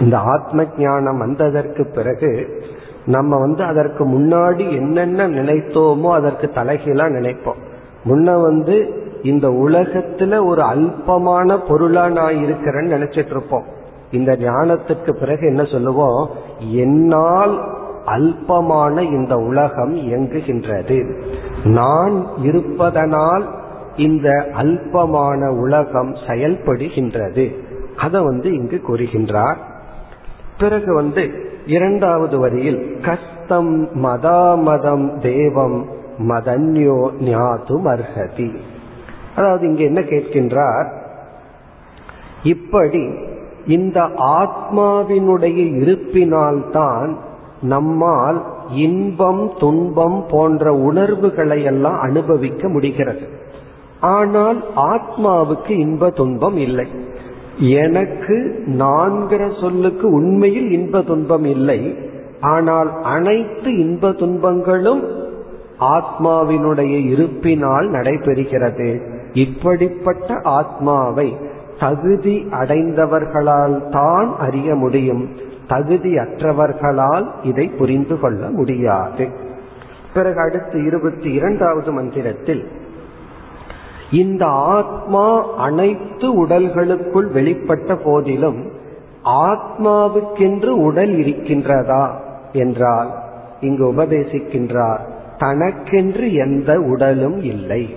[0.00, 2.62] இந்த ஆத்ம ஞானம் வந்ததற்கு பிறகு
[3.06, 7.60] நம்ம வந்து அதற்கு முன்னாடி என்னென்ன நினைத்தோமோ அதற்கு தலைகீழா நினைப்போம்.
[8.04, 13.64] முன்ன வந்து இந்த உலகத்துல ஒரு அல்பமான பொருளா நான் இருக்கிறேன்னு நினைச்சிட்டு இருப்போம்.
[14.10, 16.28] இந்த ஞானத்துக்கு பிறகு என்ன சொல்லுவோம்?
[16.72, 17.60] என்னால்
[18.06, 21.22] அல்பமான இந்த உலகம் இயங்குகின்றது.
[21.64, 23.48] நான் இருப்பதனால்
[23.96, 27.54] இந்த அல்பமான உலகம் செயல்படுகின்றது.
[27.96, 29.56] அதை வந்து இங்கு கூறுகின்றார்.
[30.58, 31.30] பிறகு வந்து
[31.66, 35.84] இரண்டாவது வரியில் கஸ்தம் மதாமதம் தேவம்
[36.18, 38.56] மதன்யோ ஞாதும் அர்ஹதி.
[39.38, 40.88] அதாவது இங்க என்ன கேட்கின்றார்?
[42.44, 43.02] இப்படி
[43.66, 44.00] இந்த
[44.40, 47.16] ஆத்மாவினுடைய இருப்பினால்தான்
[47.62, 48.38] நம்மால்
[48.72, 53.24] இன்பம் துன்பம் போன்ற உணர்வுகளை எல்லாம் அனுபவிக்க முடிகிறது.
[54.00, 56.86] ஆனால் ஆத்மாவுக்கு இன்ப துன்பம் இல்லை.
[57.58, 58.36] எனக்கு
[58.78, 61.80] நான்கிற சொல்லுக்கு உண்மையில் இன்ப துன்பம் இல்லை.
[62.40, 65.02] ஆனால் அனைத்து இன்ப துன்பங்களும்
[65.80, 68.90] ஆத்மாவினுடைய இருப்பினால் நடைபெறுகிறது.
[69.32, 71.36] இப்படிப்பட்ட ஆத்மாவை
[71.78, 75.28] தகுதி அடைந்தவர்களால் தான் அறிய முடியும்.
[75.68, 79.28] தகுதி அற்றவர்களால் இதை புரிந்து கொள்ள முடியாது.
[80.14, 82.68] பிறகு அடுத்து இருபத்தி இரண்டாவது மந்திரத்தில்
[84.10, 88.70] இந்த ஆத்மா அனைத்து உடல்களுக்குள் வெளிப்பட்ட போதிலும்
[89.24, 92.10] ஆத்மாவுக்கென்று உடல் இருக்கின்றதா
[92.52, 93.10] என்றால்
[93.60, 95.00] இங்கு உபதேசிக்கின்றார்
[95.38, 97.96] தனக்கென்று எந்த உடலும் இல்லை.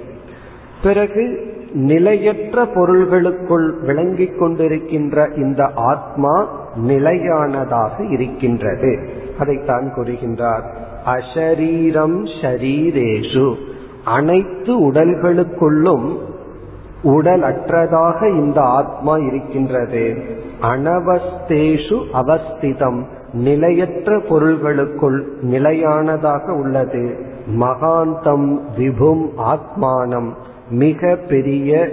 [0.83, 9.09] பிறகு நிலையற்ற பொருள்களுக்குள் விளங்கிக் கொண்டிருக்கின்ற இந்த ஆத்மா நிலையானதாக இருக்கின்றது.
[9.39, 10.61] அதைத்தான் கூறுகின்றார்.
[11.05, 13.55] அஷரீரம் ஷரீரேஷு.
[14.05, 16.17] அனைத்து உடல்களுக்குள்ளும்
[17.03, 20.23] உடல் அற்றதாக இந்த ஆத்மா இருக்கின்றது.
[20.61, 23.03] அனவஸ்தேஷு அவஸ்திதம்.
[23.33, 27.25] நிலையற்ற பொருள்களுக்குள் நிலையானதாக உள்ளது.
[27.59, 30.29] மகாந்தம் விபும் ஆத்மானம்.
[30.71, 31.89] மிக பெரிய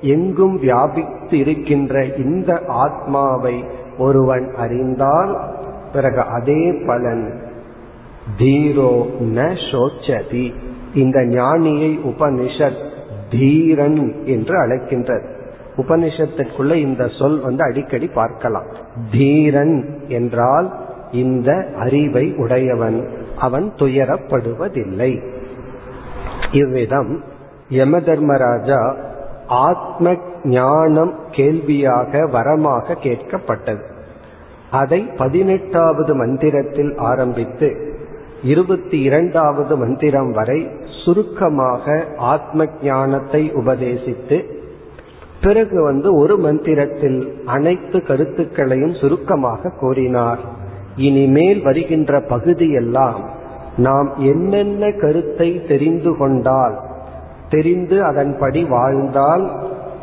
[0.00, 3.64] எங்கும் வியாபித்து இருக்கின்ற இந்த ஆத்மாவை
[3.98, 5.54] ஒருவன் அறிந்தால்
[5.92, 7.40] பிறகு அதே பலன்
[8.38, 10.54] தீரோ ந சோச்சதி.
[10.94, 12.90] இந்த ஞானியை உபனிஷத்
[13.30, 15.26] தீரன் என்று அழைக்கின்றது.
[15.76, 18.66] உபனிஷத்திற்குள்ள இந்த சொல் வந்து அடிக்கடி பார்க்கலாம்.
[19.10, 20.72] தீரன் என்றால்
[21.12, 23.08] இந்த அறிவை உடையவன்.
[23.38, 25.22] அவன் துயரப்படுவதில்லை.
[26.52, 27.22] இவ்விதம்
[27.76, 28.80] யம தர்மராஜா
[29.66, 30.14] ஆத்ம
[30.56, 33.82] ஞானம் கேள்வியாக வரமாக கேட்கப்பட்டது.
[34.80, 37.68] அதை பதினெட்டாவது மந்திரத்தில் ஆரம்பித்து
[38.42, 40.60] இருபத்தி இரண்டாவது மந்திரம் வரை
[41.02, 41.94] சுருக்கமாக
[42.32, 44.38] ஆத்ம ஞானத்தை உபதேசித்து
[45.44, 50.42] பிறகு வந்து ஒரு மந்திரத்தில் அனைத்து கருத்துக்களையும் சுருக்கமாக கூறினார்.
[51.06, 53.20] இனிமேல் வருகின்ற பகுதியெல்லாம்
[53.76, 56.76] நாம் என்னென்ன கருத்தை தெரிந்து கொண்டால்
[57.52, 59.44] தெரிந்து அதன்படி வாழ்ந்தால்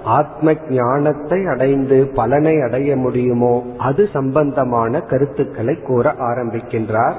[0.03, 3.53] ஆத்ம ஞானத்தை அடைந்து பலனை அடைய முடியுமோ?
[3.77, 7.17] அது சம்பந்தமான கருத்துக்களை கூற ஆரம்பிக்கின்றார்.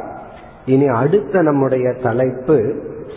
[0.64, 2.58] இனி அடுத்த நம்முடைய தலைப்பு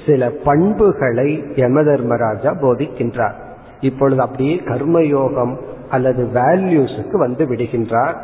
[0.06, 3.38] சில பண்புகளை யம தர்மராஜா போதிக்கின்றார்.
[3.80, 5.54] இப்பொழுது அப்படியே கர்மயோகம்
[5.90, 8.16] அல்லது வேல்யூஸுக்கு வந்து விடுகின்றார்.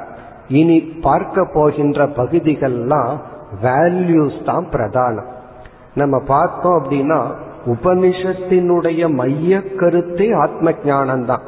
[0.48, 3.14] இனி பார்க்க போகின்ற பகுதிகள்லாம்
[3.64, 5.30] வேல்யூஸ் தான் பிரதானம்.
[5.96, 7.20] நம்ம பார்த்தோம் அப்படின்னா
[7.66, 11.42] உபனிஷத்தினுடைய மைய கருத்தே ஆத்ம ஞானம் தான்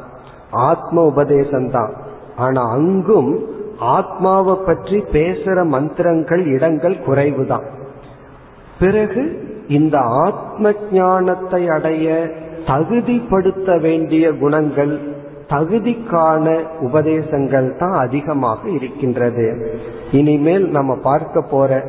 [0.50, 1.92] ஆத்ம உபதேசம் தான்
[2.36, 7.66] ஆனா அங்கும் ஆத்மாவை பற்றி பேசுற மந்திரங்கள் இடங்கள் குறைவுதான்.
[8.78, 9.22] பிறகு
[9.68, 12.30] இந்த ஆத்ம ஞானத்தை அடைய
[12.66, 15.00] தகுதிப்படுத்த வேண்டிய குணங்கள்
[15.48, 19.46] தகுதிக்கான உபதேசங்கள் தான் அதிகமாக இருக்கின்றது.
[20.10, 21.82] இனிமேல் நம்ம பார்க்க போற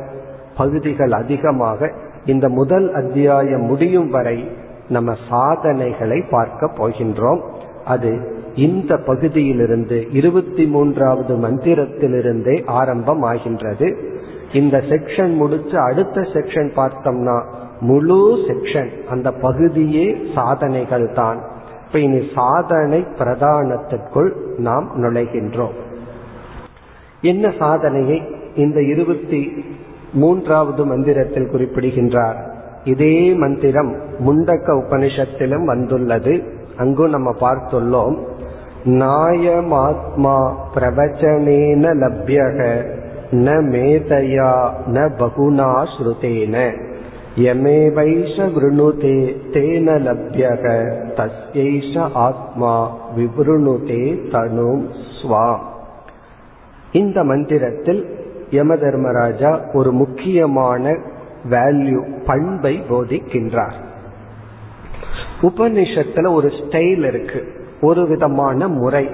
[0.56, 1.92] பகுதிகள் அதிகமாக
[2.26, 4.48] இந்த முதல் அத்தியாயம் முடியும் வரை
[4.88, 7.40] நம்ம சாதனைகளை பார்க்க போகின்றோம்.
[7.84, 13.96] அது இந்த பகுதியிலிருந்து இருபத்தி மூன்றாவது மந்திரத்திலிருந்தே ஆரம்பம் ஆகின்றது
[14.52, 17.42] இந்த செக்ஷன் முடிச்சு அடுத்த செக்ஷன் பார்த்தோம்னா
[17.80, 21.40] முழு செக்ஷன் அந்த பகுதியே சாதனைகள் தான்.
[21.86, 25.74] இப்ப இனி சாதனை பிரதானத்திற்குள் நாம் நுழைகின்றோம்.
[27.20, 28.22] என்ன சாதனையை
[28.56, 29.64] இந்த இருபத்தி
[30.14, 32.36] மூன்றாவது மந்திரத்தில் குறிப்பிடுகின்றார்.
[32.84, 33.94] இதே மந்திரம்
[34.26, 36.42] முண்டக்க உபனிஷத்திலும் வந்துள்ளது.
[36.76, 38.16] அங்கும் நம்ம பார்த்துள்ளோம்.
[38.84, 42.58] நாயமாத்மா பிரவச்சனேன லப்யக
[43.32, 46.82] ந மேதையா ந பகுனா ஸ்ருதேன.
[47.36, 50.64] யமேவைஷ விருணுதே தேன லப்யக
[51.16, 54.88] தஸ்யைஷ ஆத்மா விவருணுதே தனும்
[55.20, 55.56] ஸ்வா
[56.92, 58.02] இந்த மந்திரத்தில்
[58.50, 60.96] யம தர்மராஜா ஒரு முக்கியமான
[61.50, 63.74] வேல்யூ பண்பை போதிக்கின்றார்.
[65.40, 67.46] உபனிஷத்துல ஒரு ஸ்டைல் இருக்கு
[67.80, 69.08] ஒரு விதமான முறை.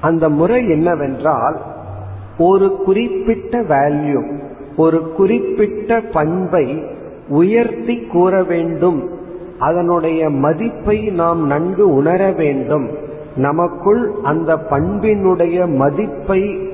[0.00, 1.60] அந்த முறை என்னவென்றால்
[2.38, 4.38] ஒரு குறிப்பிட்ட வேல்யூ
[4.76, 6.84] ஒரு குறிப்பிட்ட பண்பை
[7.28, 9.10] உயர்த்தி கூற வேண்டும்.
[9.58, 12.90] அதனுடைய மதிப்பை நாம் நன்கு உணர வேண்டும்.
[13.36, 16.69] நமக்குள் அந்த பண்பினுடைய மதிப்பை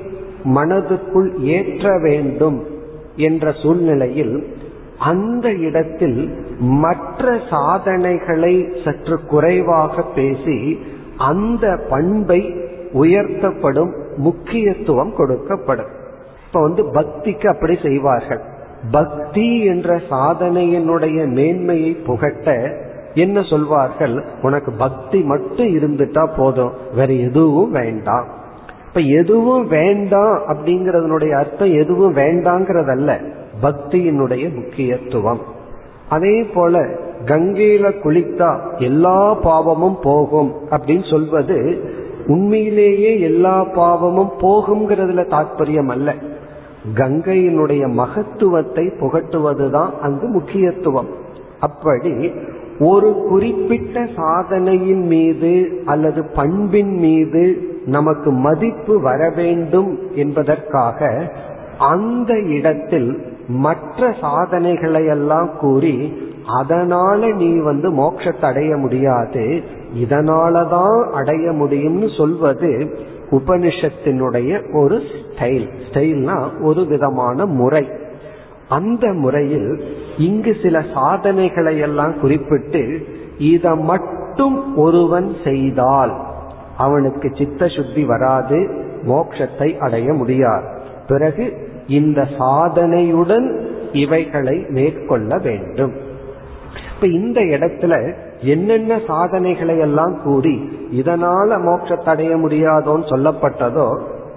[0.55, 2.65] மனதுக்குள் ஏற்ற வேண்டும்
[3.15, 4.55] என்ற சூழ்நிலையில்
[4.99, 10.79] அந்த இடத்தில் மற்ற சாதனைகளை சற்று குறைவாக பேசி
[11.17, 12.55] அந்த பண்பை
[12.93, 15.89] உயர்த்தப்படும் முக்கியத்துவம் கொடுக்கப்படும்.
[16.47, 18.41] இப்ப வந்து பக்திக்கு அப்படி செய்வார்கள்.
[18.91, 22.77] பக்தி என்ற சாதனையினுடைய மேன்மையை புகட்ட
[23.13, 24.23] என்ன சொல்வார்கள்?
[24.41, 26.71] உனக்கு பக்தி மட்டும் இருந்துட்டா போதும்.
[26.95, 28.45] வேற எதுவும் வேண்டாம்.
[28.87, 33.13] இப்ப எதுவும் வேண்டாம் அப்படிங்கறதனுடைய அர்த்தம் எதுவும் வேண்டாங்கிறதல்ல.
[33.61, 35.39] பக்தியினுடைய முக்கியத்துவம்.
[36.09, 36.79] அதே போல
[37.25, 41.79] கங்கையில குளித்தா எல்லா பாவமும் போகும் அப்படின்னு சொல்வது
[42.27, 46.13] உண்மையிலேயே எல்லா பாவமும் போகுங்கிறதுல தாற்பயம் அல்ல.
[46.95, 51.07] கங்கையினுடைய மகத்துவத்தை புகட்டுவதுதான் அங்கு முக்கியத்துவம்.
[51.59, 52.31] அப்படி
[52.79, 61.29] ஒரு குறிப்பிட்ட சாதனையின் மீது அல்லது பண்பின் மீது நமக்கு மதிப்பு வர வேண்டும் என்பதற்காக
[61.79, 69.61] அந்த இடத்தில் மற்ற சாதனைகளை எல்லாம் கூறி அதனால நீ வந்து மோட்சத்தை அடைய முடியாது
[69.95, 72.95] இதனாலதான் அடைய முடியும்னு சொல்வது
[73.29, 77.89] உபனிஷத்தினுடைய ஒரு ஸ்டைல் ஸ்டைல்னா ஒரு விதமான முறை.
[78.69, 79.83] அந்த முறையில்
[80.17, 86.26] இங்கு சில சாதனைகளை எல்லாம் குறிப்பிட்டு இதை மட்டும் ஒருவன் செய்தால்
[86.77, 88.59] அவனுக்கு சித்த சுத்தி வராது
[89.07, 90.67] மோட்சத்தை அடைய முடியாது.
[91.07, 91.45] பிறகு
[91.87, 93.47] இந்த சாதனையுடன்
[93.91, 95.93] இவைகளை மேற்கொள்ள வேண்டும்.
[96.93, 97.93] இப்ப இந்த இடத்துல
[98.41, 100.55] என்னென்ன சாதனைகளை எல்லாம் கூறி
[100.91, 103.87] இதனால மோட்சத்தடைய முடியாதோன்னு சொல்லப்பட்டதோ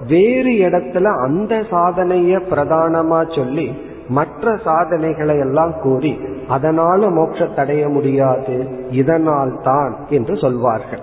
[0.06, 3.68] வேறு இடத்துல அந்த சாதனைய பிரதானமா சொல்லி
[4.08, 6.12] மற்ற சாதனைகளை எல்லாம் கூறி
[6.48, 8.56] அதனால மோட்சத்தடைய முடியாது
[8.90, 11.02] இதனால் தான் என்று சொல்வார்கள்.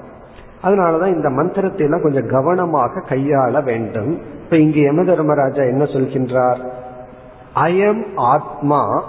[0.63, 4.11] அதனாலதான் இந்த மந்திரத்தை எல்லாம் கொஞ்சம் கவனமாக கையாள வேண்டும்.
[4.43, 6.61] இப்ப இங்கு யம தர்மராஜா என்ன சொல்கின்றார்?
[7.55, 9.03] அயம் ஆத்மா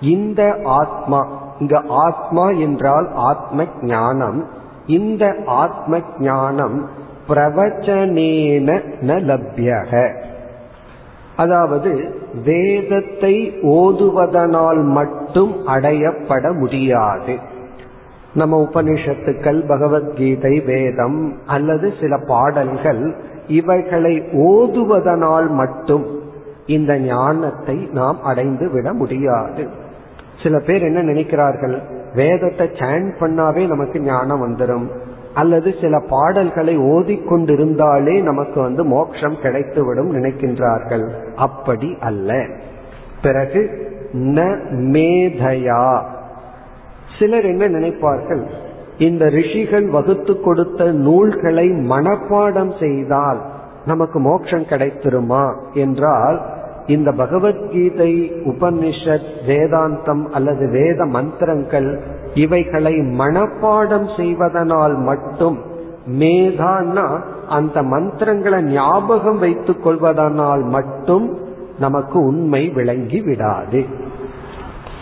[0.00, 1.26] இந்த ஆத்மா
[1.58, 4.46] இங்க ஆத்மா என்றால் ஆத்ம ஞானம்
[4.86, 6.88] இந்த ஆத்ம ஞானம்
[7.28, 8.68] பிரவச்சனேன
[9.00, 9.92] ந லப்யக.
[11.36, 11.90] அதாவது
[12.44, 17.38] வேதத்தை ஓதுவதனால் மட்டும் அடையப்பட முடியாது.
[18.34, 23.14] நம்ம உபனிஷத்துக்கள் பகவத்கீதை வேதம் அல்லது சில பாடல்கள்
[23.46, 26.06] இவைகளை ஓதுவதனால் மட்டும்
[26.66, 29.68] இந்த ஞானத்தை நாம் அடைந்து விட முடியாது.
[30.42, 31.78] சில பேர் என்ன நினைக்கிறார்கள்?
[32.14, 34.88] வேதத்தை சேன் பண்ணாவே நமக்கு ஞானம் வந்துடும்
[35.34, 41.10] அல்லது சில பாடல்களை ஓதிக்கொண்டிருந்தாலே நமக்கு வந்து மோட்சம் கிடைத்துவிடும் நினைக்கின்றார்கள்.
[41.36, 42.46] அப்படி அல்ல.
[43.22, 46.02] பிறகு ந மேதையா.
[47.20, 48.42] சிலர் என்ன நினைப்பார்கள்?
[48.98, 53.40] இந்த ரிஷிகள் வகுத்து கொடுத்த நூல்களை மனப்பாடம் செய்தால்
[53.86, 55.44] நமக்கு மோட்சம் கிடைத்திருமா?
[55.74, 56.40] என்றால்
[56.86, 58.12] இந்த பகவத்கீதை
[58.44, 62.00] உபனிஷத் வேதாந்தம் அல்லது வேத மந்திரங்கள்
[62.34, 65.58] இவைகளை மனப்பாடம் செய்வதனால் மட்டும்
[66.18, 67.06] மேதான்னா
[67.48, 71.38] அந்த மந்திரங்களை ஞாபகம் வைத்துக் கொள்வதனால் மட்டும்
[71.78, 73.84] நமக்கு உண்மை விளங்கி விடாது.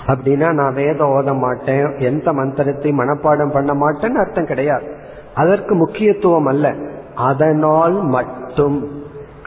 [0.09, 4.95] அப்படின்னா நான் வேதம் ஓத மாட்டேன் எந்த மந்திரத்தை மனப்பாடம் பண்ண மாட்டேன்னு அர்த்தம் கிடையாது.
[5.35, 6.75] அதற்கு முக்கியத்துவம் அல்ல.
[7.15, 8.89] அதனால் மட்டும்.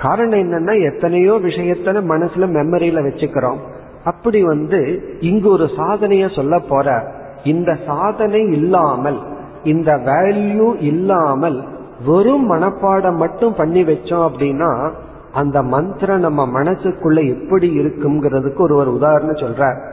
[0.02, 3.58] காரணம் என்னன்னா எத்தனையோ விஷயத்த மனசுல மெமரியில வச்சுக்கிறோம்.
[4.04, 7.12] அப்படி வந்து இங்கு ஒரு சாதனைய சொல்ல போற
[7.44, 9.20] இந்த சாதனை இல்லாமல்
[9.64, 11.64] இந்த வேல்யூ இல்லாமல்
[12.06, 14.92] வெறும் மனப்பாடம் மட்டும் பண்ணி வச்சோம் அப்படின்னா
[15.32, 19.91] அந்த மந்திரம் நம்ம மனசுக்குள்ள எப்படி இருக்குங்கிறதுக்கு ஒரு ஒரு உதாரணம் சொல்றார்.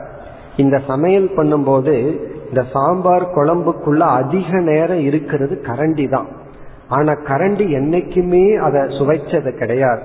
[0.59, 6.27] இந்த சமையல் பண்ணும்போது இந்த சாம்பார் குழம்புக்குள்ள அதிக நேரம் இருக்கிறது கரண்டி தான்.
[6.89, 10.03] ஆனா கரண்டி என்னைக்குமே அதை சுவைச்சது கிடையாது.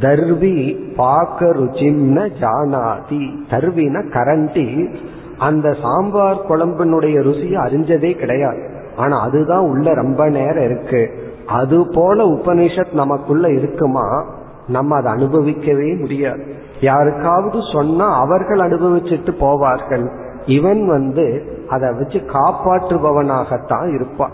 [0.00, 3.34] தர்வி பாக்க ருச்சின்ன ஜானாதி.
[3.50, 4.94] தர்வின கரண்டி.
[5.38, 8.70] அந்த சாம்பார் குழம்பினுடைய ருசியை அறிஞ்சதே கிடையாது.
[8.96, 11.10] ஆனா அதுதான் உள்ள ரொம்ப நேரம் இருக்கு.
[11.46, 14.24] அது போல உபனிஷத் நமக்குள்ள இருக்குமா?
[14.68, 16.61] நம்ம அதை அனுபவிக்கவே முடியாது.
[16.82, 20.10] யாருக்காவது சொன்னா அவர்கள் அனுபவிச்சுட்டு போவார்கள்.
[20.46, 24.32] இவன் வந்து அதை வச்சு காப்பாற்றுபவனாகத்தான் இருப்பான்.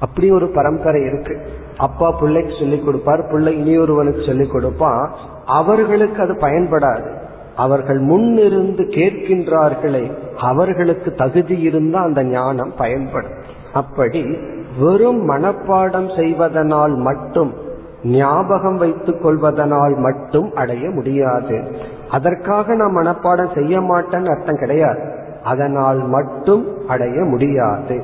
[0.00, 1.40] அப்படி ஒரு பரம்பரை இருக்கு.
[1.76, 5.10] அப்பா பிள்ளைக்கு சொல்லிக் கொடுப்பார் பிள்ளை இனியொருவனுக்கு சொல்லிக் கொடுப்பான்.
[5.46, 7.12] அவர்களுக்கு அது பயன்படாது.
[7.56, 13.34] அவர்கள் முன்னிருந்து கேட்கின்றார்களே அவர்களுக்கு தகுதி இருந்தால் அந்த ஞானம் பயன்படும்.
[13.72, 14.38] அப்படி
[14.78, 17.62] வெறும் மனப்பாடம் செய்வதனால் மட்டும்
[18.04, 21.76] ஞாபகம் வைத்துக் கொள்வதனால் மட்டும் அடைய முடியாது.
[22.10, 25.12] அதற்காக நான் மனப்பாடம் செய்ய மாட்டேன்னு அர்த்தம் கிடையாது.
[25.44, 28.02] அதனால் மட்டும் அடைய முடியாது.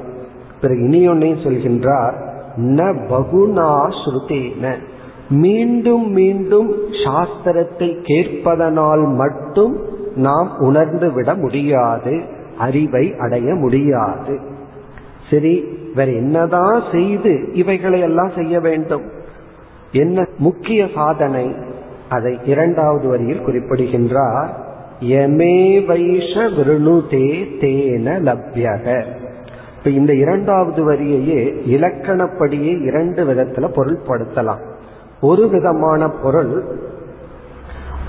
[0.60, 2.14] பிறகு இனியொன்னையும் சொல்கின்றார்
[2.56, 4.74] ந பகுனா ஸ்ருதின.
[5.28, 6.74] மீண்டும் மீண்டும்
[7.04, 9.76] சாஸ்திரத்தை கேட்பதனால் மட்டும்
[10.16, 12.22] நாம் உணர்ந்து விட முடியாது.
[12.58, 14.38] அறிவை அடைய முடியாது.
[15.30, 19.18] சரி வேற என்னதான் செய்து இவைகளை எல்லாம் செய்ய வேண்டும்?
[19.92, 21.54] என்ன முக்கிய சாதனை?
[22.08, 24.58] அதை இரண்டாவது வரியில் குறிப்பிடுகின்றார்.
[25.00, 29.04] யமே வைஷ விருணுதே தேன லப்யக.
[29.78, 34.60] இப்ப இந்த இரண்டாவது வரியையே இலக்கணப்படியே இரண்டு விதத்துல பொருள்படுத்தலாம்.
[35.20, 36.64] ஒரு விதமான பொருள்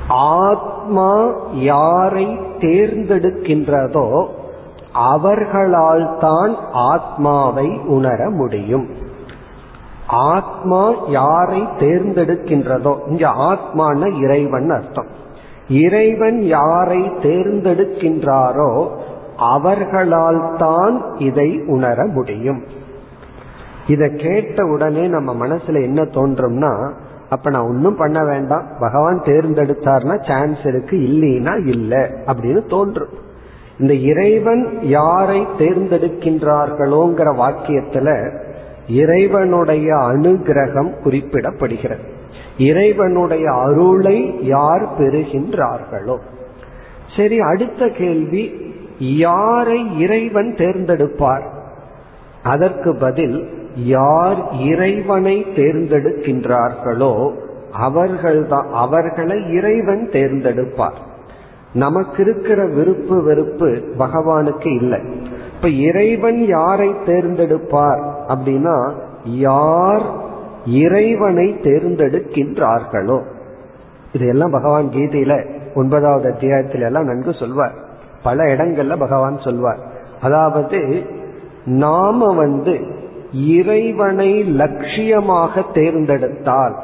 [0.08, 2.26] ஆத்மா யாரை
[2.60, 4.28] தேர்ந்தெடுக்கின்றதோ
[4.94, 9.10] அவர்களால் தான் ஆத்மாவை உணர முடியும்.
[10.12, 15.06] ஆத்மா யாரை தேர்ந்தெடுக்கின்றதோ இங்க ஆத்மான இறைவன் அர்த்தம்.
[15.70, 18.88] இறைவன் யாரை தேர்ந்தெடுக்கின்றாரோ
[19.36, 22.64] அவர்களால் தான் இதை உணர முடியும்.
[23.88, 26.92] இதை கேட்ட உடனே நம்ம மனசுல என்ன தோன்றும்னா
[27.30, 28.64] அப்ப நான் ஒன்னும் பண்ண வேண்டாம்.
[28.80, 33.10] பகவான் தேர்ந்தெடுத்தார்னா சான்ஸ் இருக்கு இல்லைன்னா இல்லை அப்படின்னு தோன்றும்.
[33.80, 38.40] இந்த இறைவன் யாரை தேர்ந்தெடுக்கின்றார்களோங்கிற வாக்கியத்துல
[38.88, 42.10] இறைவனுடைய அனுகிரகம் குறிப்பிடப்படுகிறது.
[42.58, 46.18] இறைவனுடைய அருளை யார் பெறுகின்றார்களோ?
[47.18, 51.44] சரி அடுத்த கேள்வி யாரை இறைவன் தேர்ந்தெடுப்பார்?
[52.44, 57.32] அதற்கு பதில் யார் இறைவனை தேர்ந்தெடுக்கின்றார்களோ
[57.72, 60.98] அவர்கள்தான் அவர்களை இறைவன் தேர்ந்தெடுப்பார்.
[61.74, 65.02] நமக்கு இருக்கிற விருப்பு வெறுப்பு பகவானுக்கு இல்லை.
[65.62, 68.92] இப்ப இறைவன் யாரை தேர்ந்தெடுப்பார் அப்படின்னா
[69.24, 70.02] யார்
[70.66, 73.24] இறைவனை தேர்ந்தெடுக்கின்றார்களோ.
[74.14, 75.46] இதெல்லாம் பகவான் கீதையில
[75.76, 77.72] ஒன்பதாவது அத்தியாயத்தில எல்லாம் நன்கு சொல்வார்.
[78.24, 79.78] பல இடங்கள்ல பகவான் சொல்வார்.
[80.22, 81.02] அதாவது
[81.66, 82.80] நாம வந்து
[83.34, 86.76] இறைவனை லட்சியமாக தேர்ந்தெடுத்தால்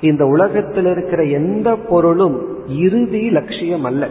[0.00, 4.06] இந்த உலகத்தில் இருக்கிற எந்த பொருளும் இறுதி லட்சியம் அல்ல.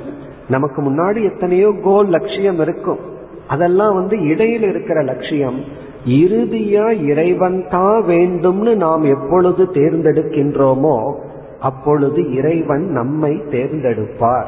[0.50, 3.10] நமக்கு முன்னாடி எத்தனையோ கோல் லட்சியம் இருக்கும்.
[3.52, 5.60] அதெல்லாம் வந்து இடையில இருக்கிற லட்சியம்
[6.06, 10.96] இறுதியா இறைவன் தான் வேண்டும்னு நாம் எப்பொழுது தேர்ந்தெடுக்கின்றோமோ
[11.60, 14.48] அப்பொழுது இறைவன் நம்மை தேர்ந்தெடுப்பார்.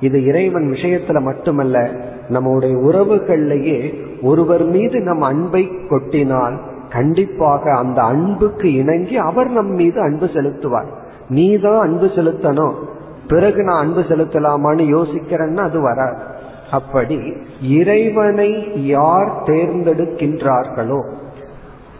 [0.00, 1.76] இது இறைவன் விஷயத்துல மட்டுமல்ல
[2.28, 3.78] நம்முடைய உறவுகள்லேயே
[4.22, 6.56] ஒருவர் மீது நம் அன்பை கொட்டினால்
[6.90, 10.90] கண்டிப்பாக அந்த அன்புக்கு இணங்கி அவர் நம் மீது அன்பு செலுத்துவார்.
[11.28, 12.76] நீ தான் அன்பு செலுத்தணும்.
[13.28, 16.20] பிறகு நான் அன்பு செலுத்தலாமான்னு யோசிக்கிறேன்னா அது வராது.
[16.70, 17.18] அப்படி
[17.62, 18.50] இறைவனை
[18.86, 21.00] யார் தேர்ந்தெடுக்கின்றார்களோ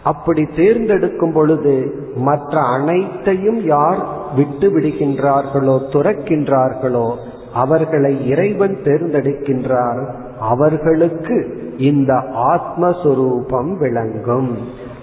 [0.04, 1.74] அப்படி தேர்ந்தெடுக்கும் பொழுது
[2.16, 4.06] மற்ற அனைத்தையும் யார்
[4.36, 7.14] விட்டு விடுகின்றார்களோ துறக்கின்றார்களோ
[7.54, 10.02] அவர்களை இறைவன் தேர்ந்தெடுக்கின்றார்.
[10.40, 11.36] அவர்களுக்கு
[11.78, 12.12] இந்த
[12.52, 14.58] ஆத்மஸ்வரூபம் விளங்கும்.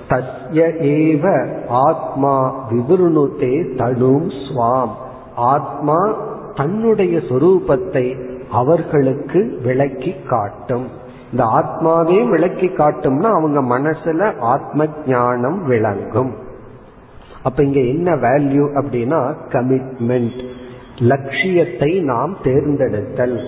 [0.09, 1.23] தத்ய ஏவ
[1.67, 4.93] ஆத்மா விவருணுதே தனும் ஸ்வாம்.
[5.35, 5.99] ஆத்மா
[6.55, 10.87] தன்னுடைய சொரூபத்தை அவர்களுக்கு விளக்கி காட்டும்.
[11.31, 16.33] இந்த ஆத்மாவே விளக்கி காட்டும்னா அவங்க மனசுல ஆத்ம ஞானம் விளங்கும்.
[17.43, 20.43] அப்ப இங்க என்ன வேல்யூ அப்படின்னா கமிட்மெண்ட்
[20.97, 23.39] லட்சியத்தை நாம் தேர்ந்தெடுத்தல்.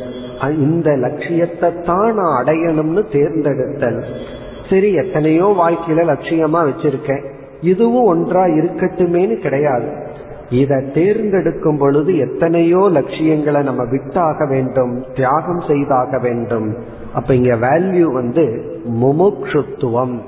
[0.58, 4.04] இந்த லட்சியத்தை தான் நான் அடையணும்னு தேர்ந்தெடுத்தல்.
[4.70, 7.26] சரி எத்தனையோ வாழ்க்கையில லட்சியமா வச்சிருக்கேன்.
[7.62, 10.08] இதுவும் ஒன்றா இருக்கட்டுமேனு கிடையாது.
[10.50, 16.78] இதை தேர்ந்தெடுக்கும் பொழுது எத்தனையோ லட்சியங்களை நம்ம விட்டாக வேண்டும் தியாகம் செய்தாக வேண்டும்.
[17.14, 20.20] அப்ப இங்க வேல்யூ வந்து முமுக்ஷுத்துவம்.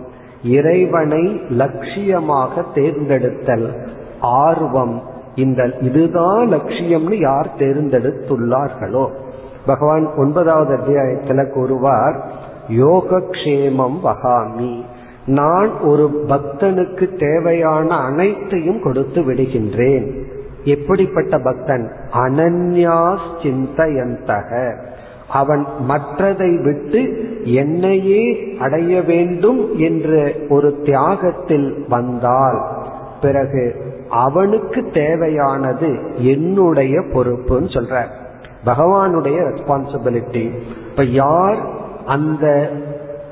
[0.44, 5.02] இறைவனை லட்சியமாக தேர்ந்தெடுத்தல் ஆர்வம்.
[5.36, 9.10] இந்த இதுதான் லட்சியம்னு யார் தேர்ந்தெடுத்துள்ளார்களோ?
[9.66, 12.32] பகவான் ஒன்பதாவது அத்தியாயத்துல கூறுவார்
[12.70, 14.82] யோகக்ஷேமம் வகாமி.
[15.32, 20.08] நான் ஒரு பக்தனுக்கு தேவையான அனைத்தையும் கொடுத்து விடுகின்றேன்.
[20.64, 21.86] எப்படிப்பட்ட பக்தன்?
[22.14, 24.50] அனன்யாஸ் சிந்தயந்தக
[25.30, 27.02] அவன் மற்றதை விட்டு
[27.44, 28.24] என்னையே
[28.60, 32.60] அடைய வேண்டும் என்ற ஒரு தியாகத்தில் வந்தால்
[33.22, 33.64] பிறகு
[34.10, 38.04] அவனுக்கு தேவையானது என்னுடைய பொறுப்புன்னு சொல்ற
[38.66, 40.46] பகவானுடைய ரெஸ்பான்சிபிலிட்டி
[40.90, 41.60] இப்ப யார்
[42.06, 42.72] அந்த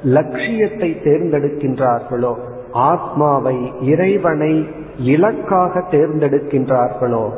[0.04, 2.36] லட்சியத்தை தேர்ந்தெடுக்கின்றார்களோ
[2.72, 7.30] ஆத்மாவை இறைவனை இலக்காக தேர்ந்தெடுக்கின்றார்களோ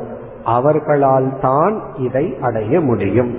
[0.44, 3.38] அவர்களால் தான் இதை அடைய முடியும்.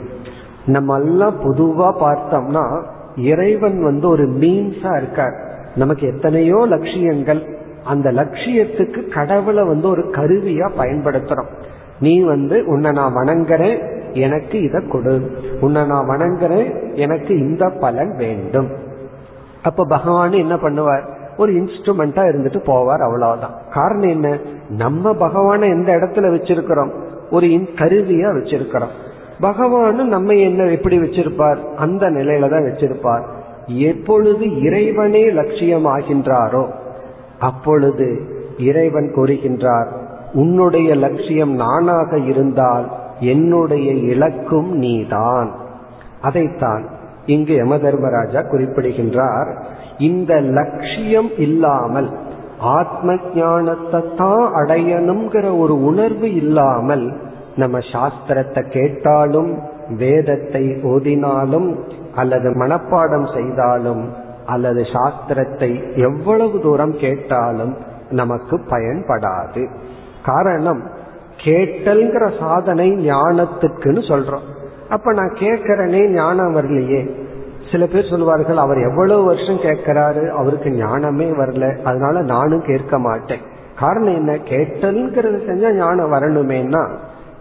[0.65, 2.83] நம்ம எல்லாம் பொதுவா பார்த்தோம்னா
[3.15, 5.35] இறைவன் வந்து ஒரு மீன்ஸா இருக்கார்.
[5.75, 11.51] நமக்கு எத்தனையோ லட்சியங்கள் அந்த லட்சியத்துக்கு கடவுளை வந்து ஒரு கருவியா பயன்படுத்துறோம்.
[11.99, 13.79] நீ வந்து உன்னை நான் வணங்குறேன்
[14.13, 15.31] எனக்கு இதை கொடு.
[15.61, 18.69] உன்னை நான் வணங்குறேன் எனக்கு இந்த பலன் வேண்டும்.
[19.63, 21.03] அப்ப பகவான் என்ன பண்ணுவார்?
[21.37, 23.53] ஒரு இன்ஸ்ட்ருமெண்டா இருந்துட்டு போவார் அவ்வளவுதான்.
[23.73, 24.37] காரணம் என்ன?
[24.69, 26.91] நம்ம பகவானை எந்த இடத்துல வச்சிருக்கிறோம்?
[27.31, 28.93] ஒரு கருவியா வச்சிருக்கிறோம்.
[29.41, 31.73] பகவானும் நம்ம என்ன எப்படி வச்சிருப்பார்?
[31.75, 33.23] அந்த நிலையில தான் வச்சிருப்பார்.
[33.65, 36.71] எப்பொழுது இறைவனே லட்சியம் ஆகின்றாரோ
[37.39, 38.21] அப்பொழுது
[38.57, 39.87] இறைவன் கூறுகின்றார்
[40.33, 45.51] உன்னுடைய லட்சியம் நானாக இருந்தால் என்னுடைய இலக்கும் நீதான்.
[46.21, 46.92] அதைத்தான்
[47.25, 49.49] இங்கு யம தர்மராஜா குறிப்பிடுகின்றார்
[49.97, 52.09] இந்த லட்சியம் இல்லாமல்
[52.59, 57.13] ஆத்ம ஞானத்தை தான் அடையணுங்கிற ஒரு உணர்வு இல்லாமல்
[57.55, 59.51] நம்ம சாஸ்திரத்தை கேட்டாலும்
[59.97, 61.75] வேதத்தை ஓதினாலும்
[62.15, 64.03] அல்லது மனப்பாடம் செய்தாலும்
[64.45, 67.73] அல்லது சாஸ்திரத்தை எவ்வளவு தூரம் கேட்டாலும்
[68.09, 69.69] நமக்கு பயன்படாது.
[70.23, 70.81] காரணம்
[71.43, 74.47] கேட்டல்ங்கிற சாதனை ஞானத்துக்குன்னு சொல்றோம்.
[74.89, 77.09] அப்ப நான் கேட்கிறனே ஞானம் வரலையே.
[77.71, 80.27] சில பேர் சொல்வார்கள் அவர் எவ்வளவு வருஷம் கேட்கிறாரு?
[80.27, 81.81] அவருக்கு ஞானமே வரல.
[81.81, 83.39] அதனால நானும் கேட்க மாட்டேன்.
[83.79, 84.35] காரணம் என்ன?
[84.35, 86.89] கேட்டல்ங்கிறது செஞ்சா ஞானம் வரணுமேனா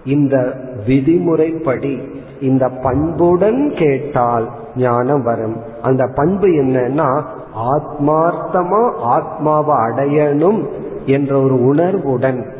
[0.05, 2.01] இந்த விதிமுறைப்படி
[2.41, 5.57] இந்த பண்புடன் கேட்டால் ஞானம் வரும்.
[5.83, 7.23] அந்த பண்பு என்னன்னா
[7.59, 10.69] ஆத்மார்த்தமா ஆத்மாவை அடையணும்
[11.07, 12.53] என்ற ஒரு உணர்வுடன்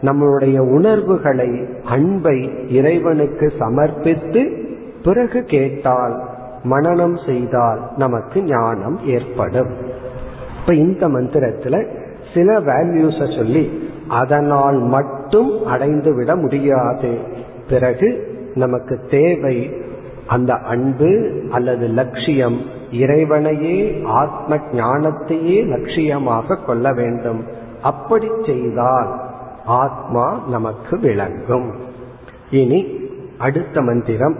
[0.00, 4.66] நம்மளுடைய உணர்வுகளை அன்பை இறைவனுக்கு சமர்ப்பித்து
[5.04, 6.22] பிறகு கேட்டால்
[6.64, 9.68] மனநம் செய்தால் நமக்கு ஞானம் ஏற்படும்.
[10.60, 11.86] இப்ப இந்த மந்திரத்துல
[12.34, 17.18] சில வேல்யூஸ சொல்லி அதனால் மட்டும் அடைந்து விட முடியாது.
[17.68, 19.72] பிறகு நமக்கு தேவை
[20.26, 22.58] அந்த அன்பு அல்லது லட்சியம்
[22.90, 27.44] இறைவனையே ஆத்ம ஞானத்தையே லட்சியமாக கொள்ள வேண்டும்.
[27.82, 29.26] அப்படி செய்தால்
[29.68, 31.74] ஆத்மா நமக்கு விளங்கும்.
[32.50, 32.80] இனி
[33.38, 34.36] அடுத்த மந்திரம்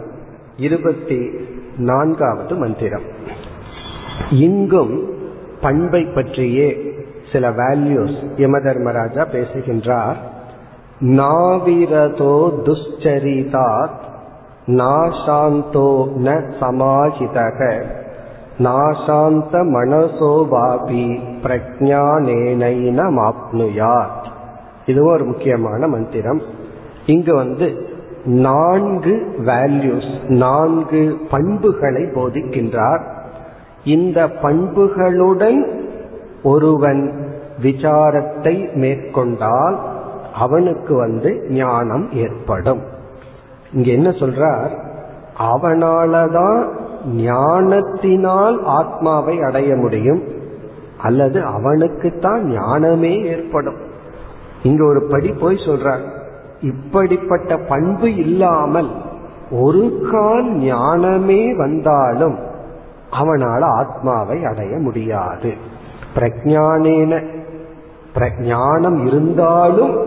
[0.56, 1.30] இருபத்தி
[1.76, 3.02] நான்காவது மந்திரம்.
[4.30, 5.08] இங்கும்
[5.60, 6.96] பண்பை பற்றியே
[7.32, 10.16] சில வேல்யூஸ் யம தர்மராஜா பேசுகின்றார்.
[11.00, 14.06] நாவிரதோ துஷ்சரிதாத்
[14.66, 15.90] நாசாந்தோ
[16.24, 16.28] ந
[16.60, 17.60] சமாஹிதக
[18.58, 21.04] நாசாந்த மனசோவாபி
[21.42, 24.17] பிரஜானேனைன மாப்னுயார்
[24.88, 26.40] இதுவும் ஒரு முக்கியமான மந்திரம்.
[27.06, 27.86] இங்கு வந்து
[28.24, 33.00] நான்கு வேல்யூஸ் நான்கு பண்புகளை போதிக்கின்றார்.
[33.84, 35.68] இந்த பண்புகளுடன்
[36.42, 37.28] ஒருவன்
[37.62, 39.78] விசாரத்தை மேற்கொண்டால்
[40.34, 42.82] அவனுக்கு வந்து ஞானம் ஏற்படும்.
[43.72, 44.70] இங்க என்ன சொல்றார்?
[45.38, 46.68] அவனாலதான்
[47.06, 50.22] ஞானத்தினால் ஆத்மாவை அடைய முடியும்.
[50.98, 53.86] அல்லது அவனுக்குத்தான் ஞானமே ஏற்படும்.
[54.62, 56.00] இங்க ஒரு படி போய் சொல்றார்
[56.60, 58.90] இப்படிப்பட்ட பண்பு இல்லாமல்
[59.50, 62.38] ஒரு கால் ஞானமே வந்தாலும்
[63.12, 65.54] அவனால ஆத்மாவை அடைய முடியாது.
[66.14, 67.36] பிரஜானேன
[68.40, 70.06] ஞானம் இருந்தாலும்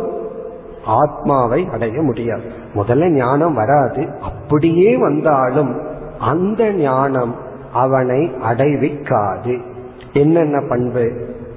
[0.85, 2.43] ஆத்மாவை அடைய முடியாது.
[2.73, 5.81] முதல்ல ஞானம் வராது அப்படியே வந்தாலும்
[6.19, 7.35] அந்த ஞானம்
[7.73, 9.61] அவனை அடைவிக்காது.
[10.13, 11.11] என்னென்ன பண்பு?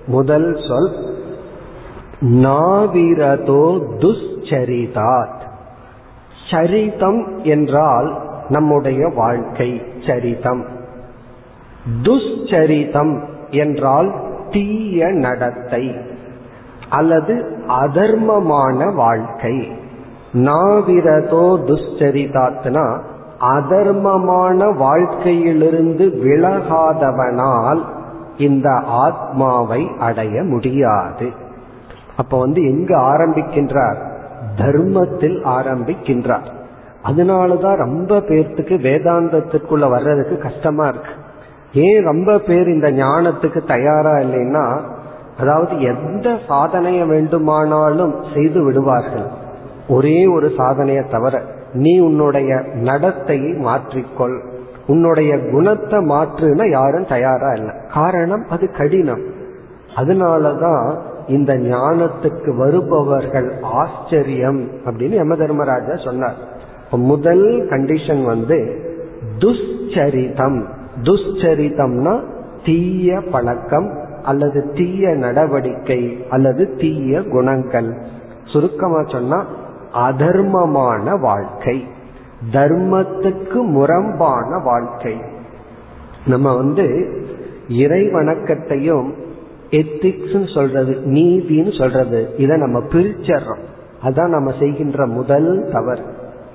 [0.06, 1.13] முதல் சொல்
[2.24, 5.42] நாவிரதோ துஷ்சரிதாத்.
[6.50, 10.64] சரிதம் என்றால் நம்முடைய வாழ்க்கை சரிதம்.
[12.02, 14.14] துஷ்சரிதம் என்றால்
[14.50, 15.94] தீய நடத்தை
[16.88, 19.68] அல்லது அதர்மமான வாழ்க்கை.
[20.32, 22.98] நாவிரதோ துஷ்சரிதாத்னா
[23.40, 27.80] அதர்மமான வாழ்க்கையிலிருந்து விலகாதவனால்
[28.36, 31.42] இந்த ஆத்மாவை அடைய முடியாது.
[32.16, 33.96] அப்ப வந்து எங்க ஆரம்பிக்கின்றார்?
[34.56, 36.46] தர்மத்தில் ஆரம்பிக்கின்றார்.
[37.04, 41.10] அதனாலதான் ரொம்ப பேர்த்துக்கு வேதாந்தத்திற்குள்ள வர்றதுக்கு கஷ்டமா இருக்கு.
[41.72, 44.80] ஏன் ரொம்ப பேர் இந்த ஞானத்துக்கு தயாரா இல்லைன்னா
[45.40, 49.26] அதாவது எந்த சாதனையை வேண்டுமானாலும் செய்து விடுவார்கள்.
[49.88, 51.42] ஒரே ஒரு சாதனையை தவிர
[51.72, 54.52] நீ உன்னுடைய நடத்தையை மாற்றிக்கொள்.
[54.86, 57.74] உன்னுடைய குணத்தை மாற்றுன யாரும் தயாரா இல்லை.
[57.94, 59.22] காரணம் அது கடினம்.
[59.96, 60.96] அதனாலதான்
[61.28, 66.34] இந்த ஞானத்துக்கு வருபவர்கள் ஆச்சரியம் அப்படின்னு யம தர்மராஜா சொன்னார்.
[66.90, 68.80] முதல் கண்டிஷன் வந்து
[69.38, 70.64] துஷ்சரிதம்.
[71.02, 72.20] துஷ்சரிதம்னா
[72.64, 77.96] தீய பழக்கம் அல்லது தீய நடவடிக்கை அல்லது தீய குணங்கள்.
[78.44, 79.46] சுருக்கமா சொன்னா
[79.94, 81.84] அதர்மமான வாழ்க்கை.
[82.52, 85.20] தர்மத்துக்கு முரம்பான வாழ்க்கை.
[86.26, 87.16] நம்ம வந்து
[87.68, 89.14] இறை வணக்கத்தையும்
[89.70, 92.28] எத்திக்ஸ் சொல்றது நீதின்னு சொல்றது.
[92.36, 93.62] இதை நம்ம பிரிச்சர்றோம்.
[94.04, 96.02] அதான் நம்ம செய்கின்ற முதல் தவறு.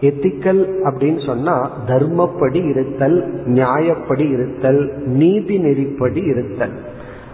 [0.01, 6.73] எத்திக்கல் அப்படின்னு சொன்னா தர்மப்படி இருத்தல் நியாயப்படி இருத்தல் நீதி நெறிப்படி இருத்தல்.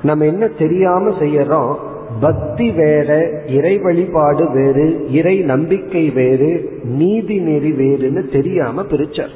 [0.03, 1.75] நம்ம என்ன தெரியாம செய்யறோம்?
[2.21, 9.29] பக்தி வேற இறை வழிபாடு வேறு இறை நம்பிக்கை வேறு நீதி நெறி வேறுன்னு தெரியாம பிரிச்சர்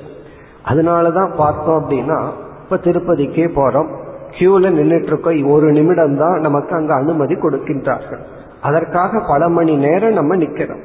[0.65, 2.29] அதனாலதான் பார்த்தோம் அப்படின்னா
[2.63, 3.87] இப்ப திருப்பதிக்கே போறோம்.
[4.31, 8.21] கியூல நின்றுட்டு இருக்கோம் ஒரு நிமிடம் தான் நமக்கு அங்க அனுமதி கொடுக்கின்றார்கள்.
[8.61, 10.83] அதற்காக பல மணி நேரம் நம்ம நிக்கிறோம்.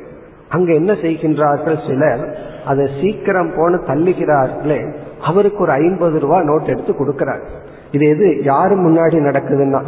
[0.48, 7.42] அங்க என்ன செய்கின்றார்கள் சிலர் அதை சீக்கிரம் போன தள்ளுகிறார்களே அவருக்கு ஒரு ஐம்பது ரூபா நோட் எடுத்து கொடுக்கிறார்.
[7.90, 9.82] இது எது யாரு முன்னாடி நடக்குதுன்னா?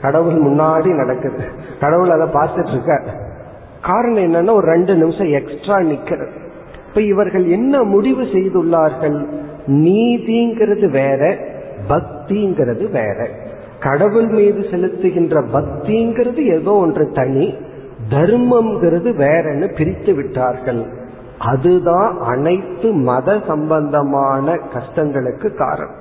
[0.00, 1.44] கடவுள் முன்னாடி நடக்குது.
[1.80, 3.00] கடவுள் அதை பார்த்துட்டு இருக்க
[3.80, 6.36] காரணம் என்னன்னா ஒரு ரெண்டு நிமிஷம் எக்ஸ்ட்ரா நிக்கிறது.
[6.88, 9.18] இப்ப இவர்கள் என்ன முடிவு செய்துள்ளார்கள்?
[9.66, 11.38] நீதிங்கிறது வேற
[11.92, 13.28] பக்திங்கிறது வேற.
[13.80, 17.46] கடவுள் மீது செலுத்துகின்ற பக்திங்கிறது ஏதோ ஒன்று தனி
[18.10, 20.82] தர்மம்ங்கிறது வேறன்னு பிரித்து விட்டார்கள்.
[21.38, 25.96] அதுதான் அனைத்து மத சம்பந்தமான கஷ்டங்களுக்கு காரணம்.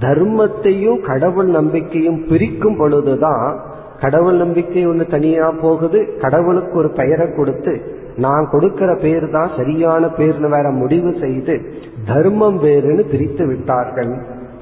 [0.00, 3.60] தர்மத்தையும் கடவுள் நம்பிக்கையும் பிரிக்கும் பொழுதுதான்
[4.00, 7.74] கடவுள் நம்பிக்கை ஒன்று தனியா போகுது கடவுளுக்கு ஒரு பெயரை கொடுத்து
[8.16, 11.54] நான் கொடுக்கிற பேர் தான் சரியான பேர்னு வேற முடிவு செய்து
[12.06, 14.12] தர்மம் வேறுன்னு பிரித்து விட்டார்கள்.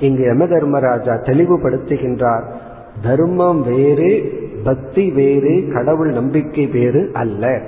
[0.01, 2.43] இங்கு யம தர்மராஜா தெளிவுபடுத்துகின்றார்
[3.03, 7.61] தர்மம் வேறு பக்தி வேறு கடவுள் நம்பிக்கை வேறு அல்ல.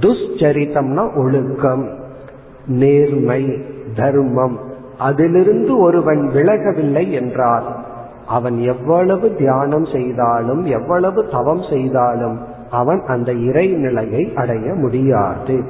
[0.00, 1.88] துஷ்சரித்தம்னா ஒழுக்கம்
[2.66, 3.62] நேர்மை
[3.96, 4.58] தர்மம்.
[4.98, 7.76] அதிலிருந்து ஒருவன் விலகவில்லை என்றால்
[8.26, 12.38] அவன் எவ்வளவு தியானம் செய்தாலும் எவ்வளவு தவம் செய்தாலும்
[12.70, 15.64] அவன் அந்த இறை நிலையை அடைய முடியாது.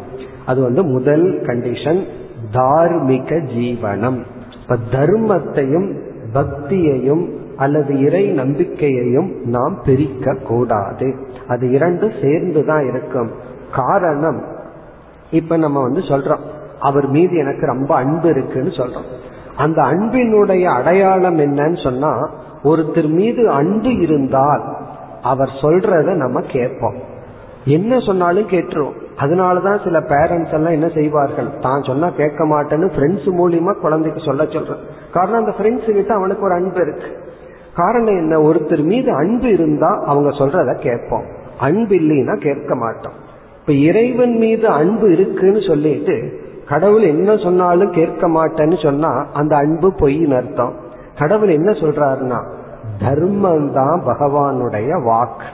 [0.47, 2.05] அது வந்து முதல் கண்டிஷன்
[2.53, 4.19] தார்மிக ஜீவனம்.
[4.63, 5.97] இப்ப தர்மத்தையும்
[6.35, 11.15] பக்தியையும் அல்லது இறை நம்பிக்கையையும் நாம் பிரிக்க கூடாது.
[11.49, 13.31] அது இரண்டும் சேர்ந்து தான் இருக்கும்.
[13.75, 14.45] காரணம்
[15.31, 16.41] இப்ப நம்ம வந்து சொல்றோம்.
[16.81, 19.09] அவர் மீது எனக்கு ரொம்ப அன்பு இருக்குன்னு சொல்றோம்.
[19.57, 22.29] அந்த அன்பினுடைய அடையாளம் என்னன்னு சொன்னா
[22.65, 24.77] ஒருத்தர் மீது அன்பு இருந்தால்
[25.23, 26.95] அவர் சொல்றத நம்ம கேட்போம்.
[27.65, 29.10] என்ன சொன்னாலும் கேட்டுருவோம்.
[29.21, 31.49] அதனாலதான் சில பேரண்ட்ஸ் எல்லாம் என்ன செய்வார்கள்?
[31.61, 34.83] தான் சொன்னா கேட்க மாட்டேன்னு ஃப்ரெண்ட்ஸ் மூலியமா குழந்தைக்கு சொல்ல சொல்றேன்.
[35.13, 37.19] காரணம் அந்த ஃப்ரெண்ட்ஸ் கிட்ட அவனுக்கு ஒரு அன்பு இருக்கு.
[37.75, 38.41] காரணம் என்ன?
[38.41, 41.25] ஒருத்தர் மீது அன்பு இருந்தா அவங்க சொல்றத கேட்போம்.
[41.61, 43.13] அன்பு இல்லைன்னா கேட்க மாட்டோம்.
[43.61, 50.37] இப்ப இறைவன் மீது அன்பு இருக்குன்னு சொல்லிட்டு கடவுள் என்ன சொன்னாலும் கேட்க மாட்டேன்னு சொன்னா அந்த அன்பு பொய்ன்னு
[50.37, 50.75] அர்த்தம்.
[51.19, 52.45] கடவுள் என்ன சொல்றாருன்னா
[53.01, 55.45] தர்மம் தான் பகவானுடைய வாக்கு.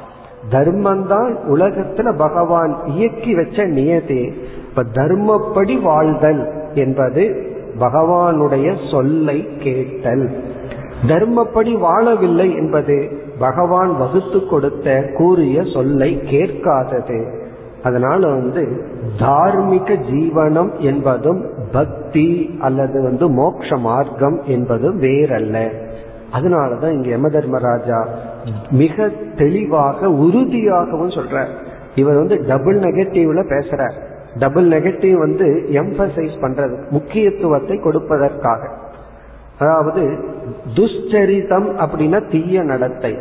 [0.51, 4.33] தர்மந்தான் உலகத்துல பகவான் இயக்கி வச்ச நியதி
[4.69, 10.31] இப்ப தர்மப்படி வாழ்தல் என்பது பகவானுடைய சொல்லை கேட்டல்.
[11.07, 17.45] தர்மப்படி வாழவில்லை என்பது பகவான் வகுத்து கொடுத்த கூறிய சொல்லை கேட்காதது.
[17.83, 18.87] அதனால வந்து
[19.19, 25.69] தார்மீக ஜீவனம் என்பதும் பக்தி அல்லது வந்து மோட்ச மார்க்கம் என்பதும் வேறல்ல.
[26.33, 28.09] அதனாலதான் இங்க யம தர்மராஜா
[28.71, 31.47] மிக தெளிவாக உறுதியாகவும் சொல்ற.
[31.95, 33.93] இவர் வந்து டபுள் நெகட்டிவ்ல பேசுற.
[34.39, 38.59] டபுள் நெகட்டிவ் வந்து எம்பசைஸ் பண்றது முக்கியத்துவத்தை கொடுப்பதற்காக.
[39.59, 40.19] அதாவது
[40.75, 43.17] துஷ்சரிதம் அப்படின்னா தீய நடத்தை.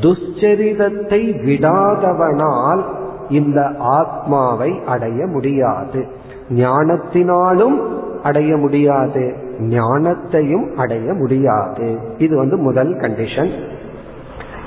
[0.00, 2.82] துஷ்சரிதத்தை விடாதவனால்
[3.28, 6.06] இந்த ஆத்மாவை அடைய முடியாது.
[6.50, 7.78] ஞானத்தினாலும்
[8.22, 9.34] அடைய முடியாது.
[9.58, 11.98] ஞானத்தையும் அடைய முடியாது.
[12.18, 13.50] இது வந்து முதல் கண்டிஷன்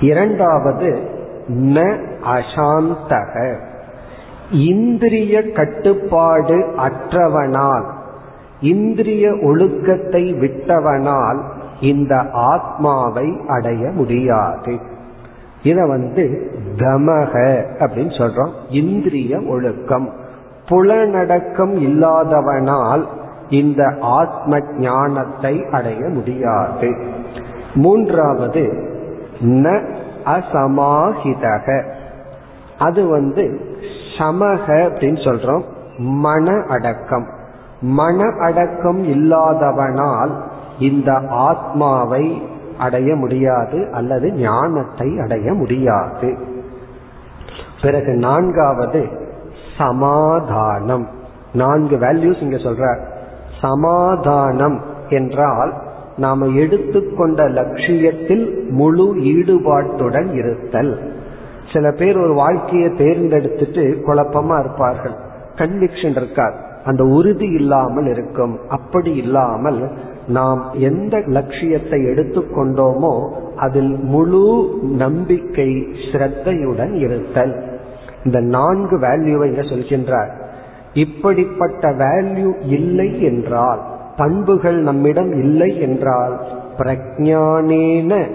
[0.04, 0.89] இரண்டாவது
[1.47, 3.60] ந அசாந்தக.
[4.51, 7.86] இந்திரிய கட்டுப்பாடு அற்றவனால்
[8.62, 11.39] இந்திரிய ஒழுக்கத்தை விட்டவனால்
[11.82, 14.78] இந்த ஆத்மாவை அடைய முடியாது.
[15.64, 17.34] இத வந்து கமக
[17.80, 18.51] அப்படின்னு சொல்றோம்.
[18.70, 20.14] இந்திரிய ஒழுக்கம்.
[20.66, 23.04] புலனடக்கம் இல்லாதவனால்
[23.49, 26.89] இந்த ஆத்ம ஞானத்தை அடைய முடியாது.
[27.74, 28.91] மூன்றாவது
[29.40, 31.94] ந அசமாஹிதக.
[32.80, 33.60] அது வந்து
[34.18, 35.64] சமக அப்படின்னு சொல்றோம்.
[35.98, 37.28] மன அடக்கம்.
[37.82, 40.30] மன அடக்கம் இல்லாதவனால்
[40.80, 46.38] இந்த ஆத்மாவை அடைய முடியாது அல்லது ஞானத்தை அடைய முடியாது.
[47.82, 49.08] பிறகு நான்காவது
[49.78, 51.08] சமாதானம்.
[51.54, 53.00] நான்கு வேல்யூஸ் இங்க சொல்ற
[53.62, 55.83] சமாதானம் என்றால்
[56.18, 60.99] நாம எடுத்துக்கொண்ட லட்சியத்தில் முழு ஈடுபாட்டுடன் இருத்தல்.
[61.74, 65.16] சில பேர் ஒரு வாழ்க்கையை தேர்ந்தெடுத்துட்டு குழப்பமா இருப்பார்கள்.
[65.55, 68.59] கன்விக்ஷன் இருக்கார் அந்த உறுதி இல்லாமல் இருக்கும்.
[68.68, 69.91] அப்படி இல்லாமல்
[70.28, 77.64] நாம் எந்த லட்சியத்தை எடுத்துக்கொண்டோமோ அதில் முழு நம்பிக்கை ஸ்ரத்தையுடன் இருத்தல்.
[78.24, 80.32] இந்த நான்கு வேல்யூவை சொல்கின்றார்?
[80.93, 86.39] இப்படிப்பட்ட வேல்யூ இல்லை என்றால் பண்புகள் நம்மிடம் இல்லை என்றால்
[86.78, 88.30] பிரஜானேன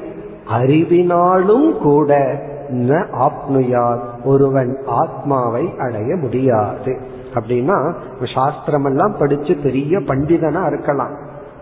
[0.59, 6.99] அறிவினாலும் கூட ந ஆப்னுயார் ஒருவன் ஆத்மாவை அடைய முடியாது.
[7.35, 7.95] அப்படின்னா
[8.35, 11.15] சாஸ்திரம் எல்லாம் படிச்சு பெரிய பண்டிதனா இருக்கலாம்.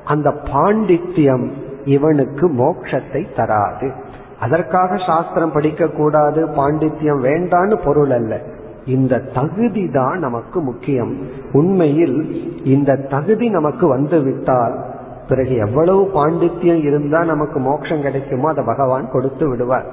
[0.05, 1.51] அந்த பாண்டித்யம்
[1.85, 3.93] இவனுக்கு மோட்சத்தை தராது.
[4.41, 8.41] அதற்காக சாஸ்திரம் படிக்க கூடாது பாண்டித்யம் வேண்டான்னு பொருள் அல்ல.
[8.87, 11.17] இந்த தகுதி தான் நமக்கு முக்கியம்.
[11.53, 12.19] உண்மையில்
[12.65, 14.85] இந்த தகுதி நமக்கு வந்து விட்டால்
[15.29, 19.89] பிறகு எவ்வளவு பாண்டித்யம் இருந்தா நமக்கு மோட்சம் கிடைக்குமோ அதை பகவான் கொடுத்து விடுவார்.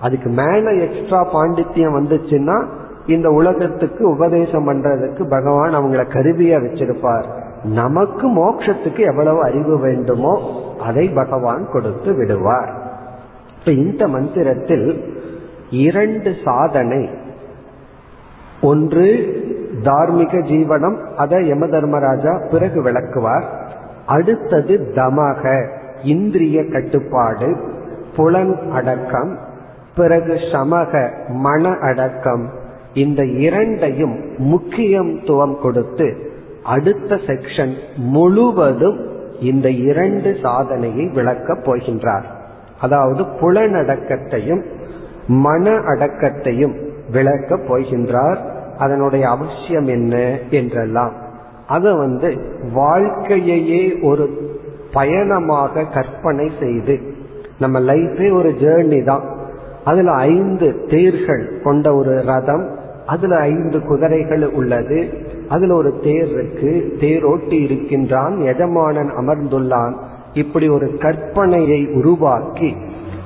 [0.00, 2.64] அதுக்கு மேல எக்ஸ்ட்ரா பாண்டித்யம் வந்துச்சுன்னா
[3.06, 7.24] இந்த உலகத்துக்கு உபதேசம் பண்றதுக்கு பகவான் அவங்கள கருவியா வச்சிருப்பார்.
[7.64, 10.34] நமக்கு மோட்சத்துக்கு எவ்வளவு அறிவு வேண்டுமோ
[10.80, 12.70] அதை பகவான் கொடுத்து விடுவார்.
[13.58, 15.04] இப்ப இந்த மந்திரத்தில்
[15.70, 17.08] இரண்டு சாதனை
[18.62, 19.06] ஒன்று
[19.82, 23.44] தார்மீக ஜீவனம் அதை யம தர்மராஜா பிறகு விளக்குவார்.
[24.06, 25.66] அடுத்தது தமக
[26.02, 27.56] இந்திரிய கட்டுப்பாடு
[28.16, 29.38] புலன் அடக்கம்
[29.96, 32.50] பிறகு சமக மன அடக்கம்.
[32.94, 36.16] இந்த இரண்டையும் முக்கியத்துவம் கொடுத்து
[36.64, 38.98] அடுத்த செக்ஷன் முழுவதும்
[39.40, 42.24] இந்த இரண்டு சாதனையை விளக்கப் போகின்றார்.
[42.80, 44.62] அதாவது புலனடக்கத்தையும்
[45.26, 48.38] மன அடக்கத்தையும் விளக்கப் போகின்றார்
[48.78, 51.12] அதனுடைய அவசியம் என்ன என்றெல்லாம்.
[51.66, 52.28] அதை வந்து
[52.72, 54.24] வாழ்க்கையையே ஒரு
[54.92, 57.00] பயணமாக கற்பனை செய்து
[57.58, 59.24] நம்ம லைஃபே ஒரு ஜேர்னி தான்.
[59.84, 64.98] அதுல ஐந்து தேர்கள் கொண்ட ஒரு ரதம் அதுல ஐந்து குதிரைகள் உள்ளது
[65.48, 69.94] அதுல ஒரு தேர் இருக்கு தேரோட்டி இருக்கின்றான் எஜமானன் அமர்ந்துள்ளான்.
[70.32, 72.76] இப்படி ஒரு கற்பனையை உருவாக்கி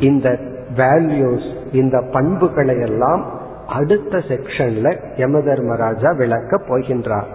[0.01, 0.39] இந்த
[0.77, 7.27] வேல்யூஸ் இந்த பண்புகளை எல்லாம் அடுத்த செக்ஷன்ல யம தர்மராஜா விளக்க போகின்றார்.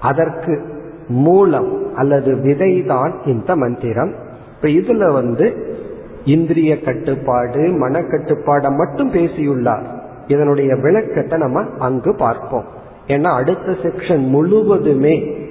[0.00, 0.62] அதற்கு
[1.08, 4.14] மூலம் அல்லது விதைதான் இந்த மந்திரம்.
[4.54, 5.76] இப்ப இதுல வந்து
[6.24, 9.86] இந்திரிய கட்டுப்பாடு மனக்கட்டுப்பாடை மட்டும் பேசியுள்ளார்.
[10.26, 12.64] இதனுடைய விளக்கத்தை நம்ம அங்கு பார்ப்போம்.
[13.06, 15.46] ஏன்னா அடுத்த செக்ஷன் முழுவதுமே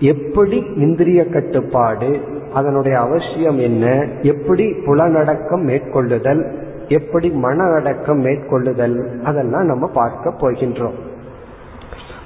[0.00, 2.20] எப்படி இந்திரிய கட்டுப்பாடு
[2.54, 9.22] அதனுடைய அவசியம் என்ன எப்படி புலனடக்கம் மேற்கொள்ளுதல் எப்படி மன அடக்கம் மேற்கொள்ளுதல்?
[9.22, 10.98] அதெல்லாம் நம்ம பார்க்க போகின்றோம்.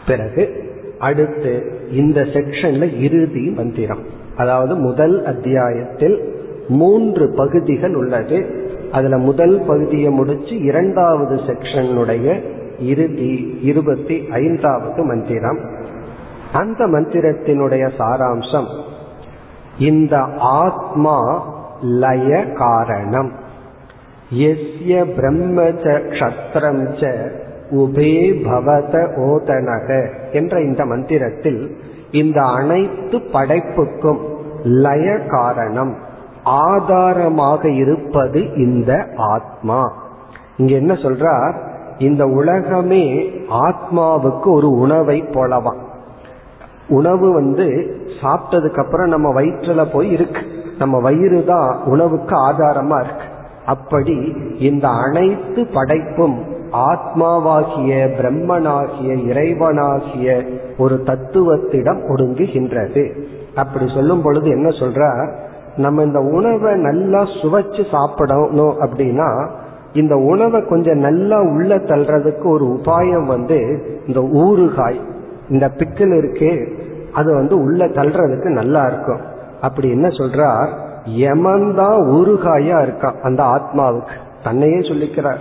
[0.07, 4.03] பிறகு அடுத்து இந்த செக்ஷன்ல இறுதி மந்திரம்.
[4.37, 6.35] அதாவது முதல் அத்தியாயத்தில்
[6.69, 8.69] மூன்று பகுதிகள் உள்ளது.
[8.93, 12.43] அதுல முதல் பகுதியை முடிச்சு இரண்டாவது செக்ஷனுடைய
[12.79, 15.59] இறுதி இருபத்தி ஐந்தாவது மந்திரம்.
[16.53, 18.69] அந்த மந்திரத்தினுடைய சாராம்சம்
[19.79, 21.21] இந்த ஆத்மா
[21.81, 23.43] லய காரணம்.
[24.33, 27.31] எஸ்ய பிரம்ம கஷத்திரம் ச
[27.71, 31.77] உபே பவத ஓதனக என்ற இந்த மந்திரத்தில்
[32.11, 34.19] இந்த அனைத்து படைப்புக்கும்
[34.65, 35.97] லய காரணம்
[36.43, 39.93] ஆதாரமாக இருப்பது இந்த ஆத்மா.
[40.57, 41.55] இங்க என்ன சொல்றார்?
[41.99, 45.75] இந்த உலகமே ஆத்மாவுக்கு ஒரு உணவை போலவா
[46.89, 50.41] உணவு வந்து சாப்பிட்டதுக்கு அப்புறம் நம்ம வயிற்றுல போய் இருக்கு.
[50.79, 53.27] நம்ம வயிறு தான் உணவுக்கு ஆதாரமா இருக்கு.
[53.67, 56.43] அப்படி இந்த அனைத்து படைப்பும்
[56.73, 63.13] ஆத்மாவாகிய பிரம்மனாகிய இறைவனாகிய ஒரு தத்துவத்திடம் ஒடுங்குகின்றது.
[63.55, 65.33] அப்படி சொல்லும் பொழுது என்ன சொல்ற
[65.77, 69.49] நம்ம இந்த உணவை நல்லா சுவைச்சு சாப்பிடணும் அப்படின்னா
[69.93, 73.59] இந்த உணவை கொஞ்சம் நல்லா உள்ள தள்ளுறதுக்கு ஒரு உபாயம் வந்து
[74.07, 75.01] இந்த ஊறுகாய்.
[75.51, 76.69] இந்த பிக்கல் இருக்கே
[77.13, 79.21] அது வந்து உள்ள தள்ளுறதுக்கு நல்லா இருக்கும்.
[79.61, 80.69] அப்படி என்ன சொல்றார்?
[81.09, 84.43] யமன்தான் ஊறுகாயா இருக்கான் அந்த ஆத்மாவுக்கு.
[84.45, 85.39] தன்னையே சொல்லிக்கிறார்.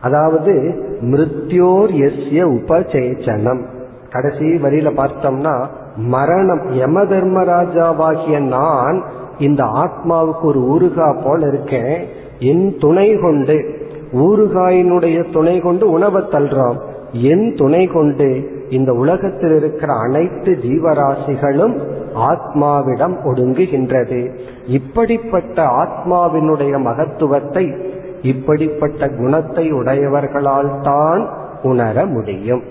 [0.00, 0.52] அதாவது
[1.00, 3.66] மிருத்யோர் எஸ்ய உபசேச்சனம்.
[4.10, 6.70] கடைசி வரியில பார்த்தோம்னா மரணம்.
[6.70, 9.02] யம தர்மராஜாவாகிய நான்
[9.38, 12.04] இந்த ஆத்மாவுக்கு ஒரு ஊறுகா போல இருக்கேன்.
[12.38, 16.76] என் துணை கொண்டு ஊறுகாயினுடைய துணை கொண்டு உணவை தள்ளுறோம்.
[17.12, 24.36] என் துணை கொண்டு இந்த உலகத்தில் இருக்கிற அனைத்து ஜீவராசிகளும் ஆத்மாவிடம் ஒடுங்குகின்றது.
[24.66, 27.76] இப்படிப்பட்ட ஆத்மாவினுடைய மகத்துவத்தை
[28.22, 31.28] இப்படிப்பட்ட குணத்தை உடையவர்களால் தான்
[31.62, 32.62] உணர முடியும்.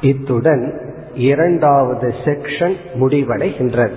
[0.00, 0.80] இத்துடன்
[1.14, 3.96] இரண்டாவது செக்ஷன் முடிவடைகின்றது.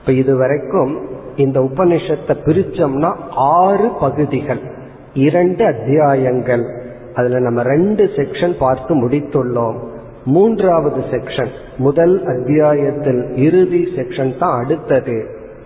[0.00, 0.98] இப்ப இதுவரைக்கும்
[1.36, 4.60] இந்த உபனிஷத்தை பிரிச்சோம்னா ஆறு பகுதிகள்
[5.14, 6.64] இரண்டு அத்தியாயங்கள்.
[7.14, 9.78] அதுல நம்ம ரெண்டு செக்ஷன் பார்த்து முடித்துள்ளோம்.
[10.28, 15.16] மூன்றாவது செக்ஷன் முதல் அத்தியாயத்தில் இறுதி செக்ஷன் தான் அடுத்தது.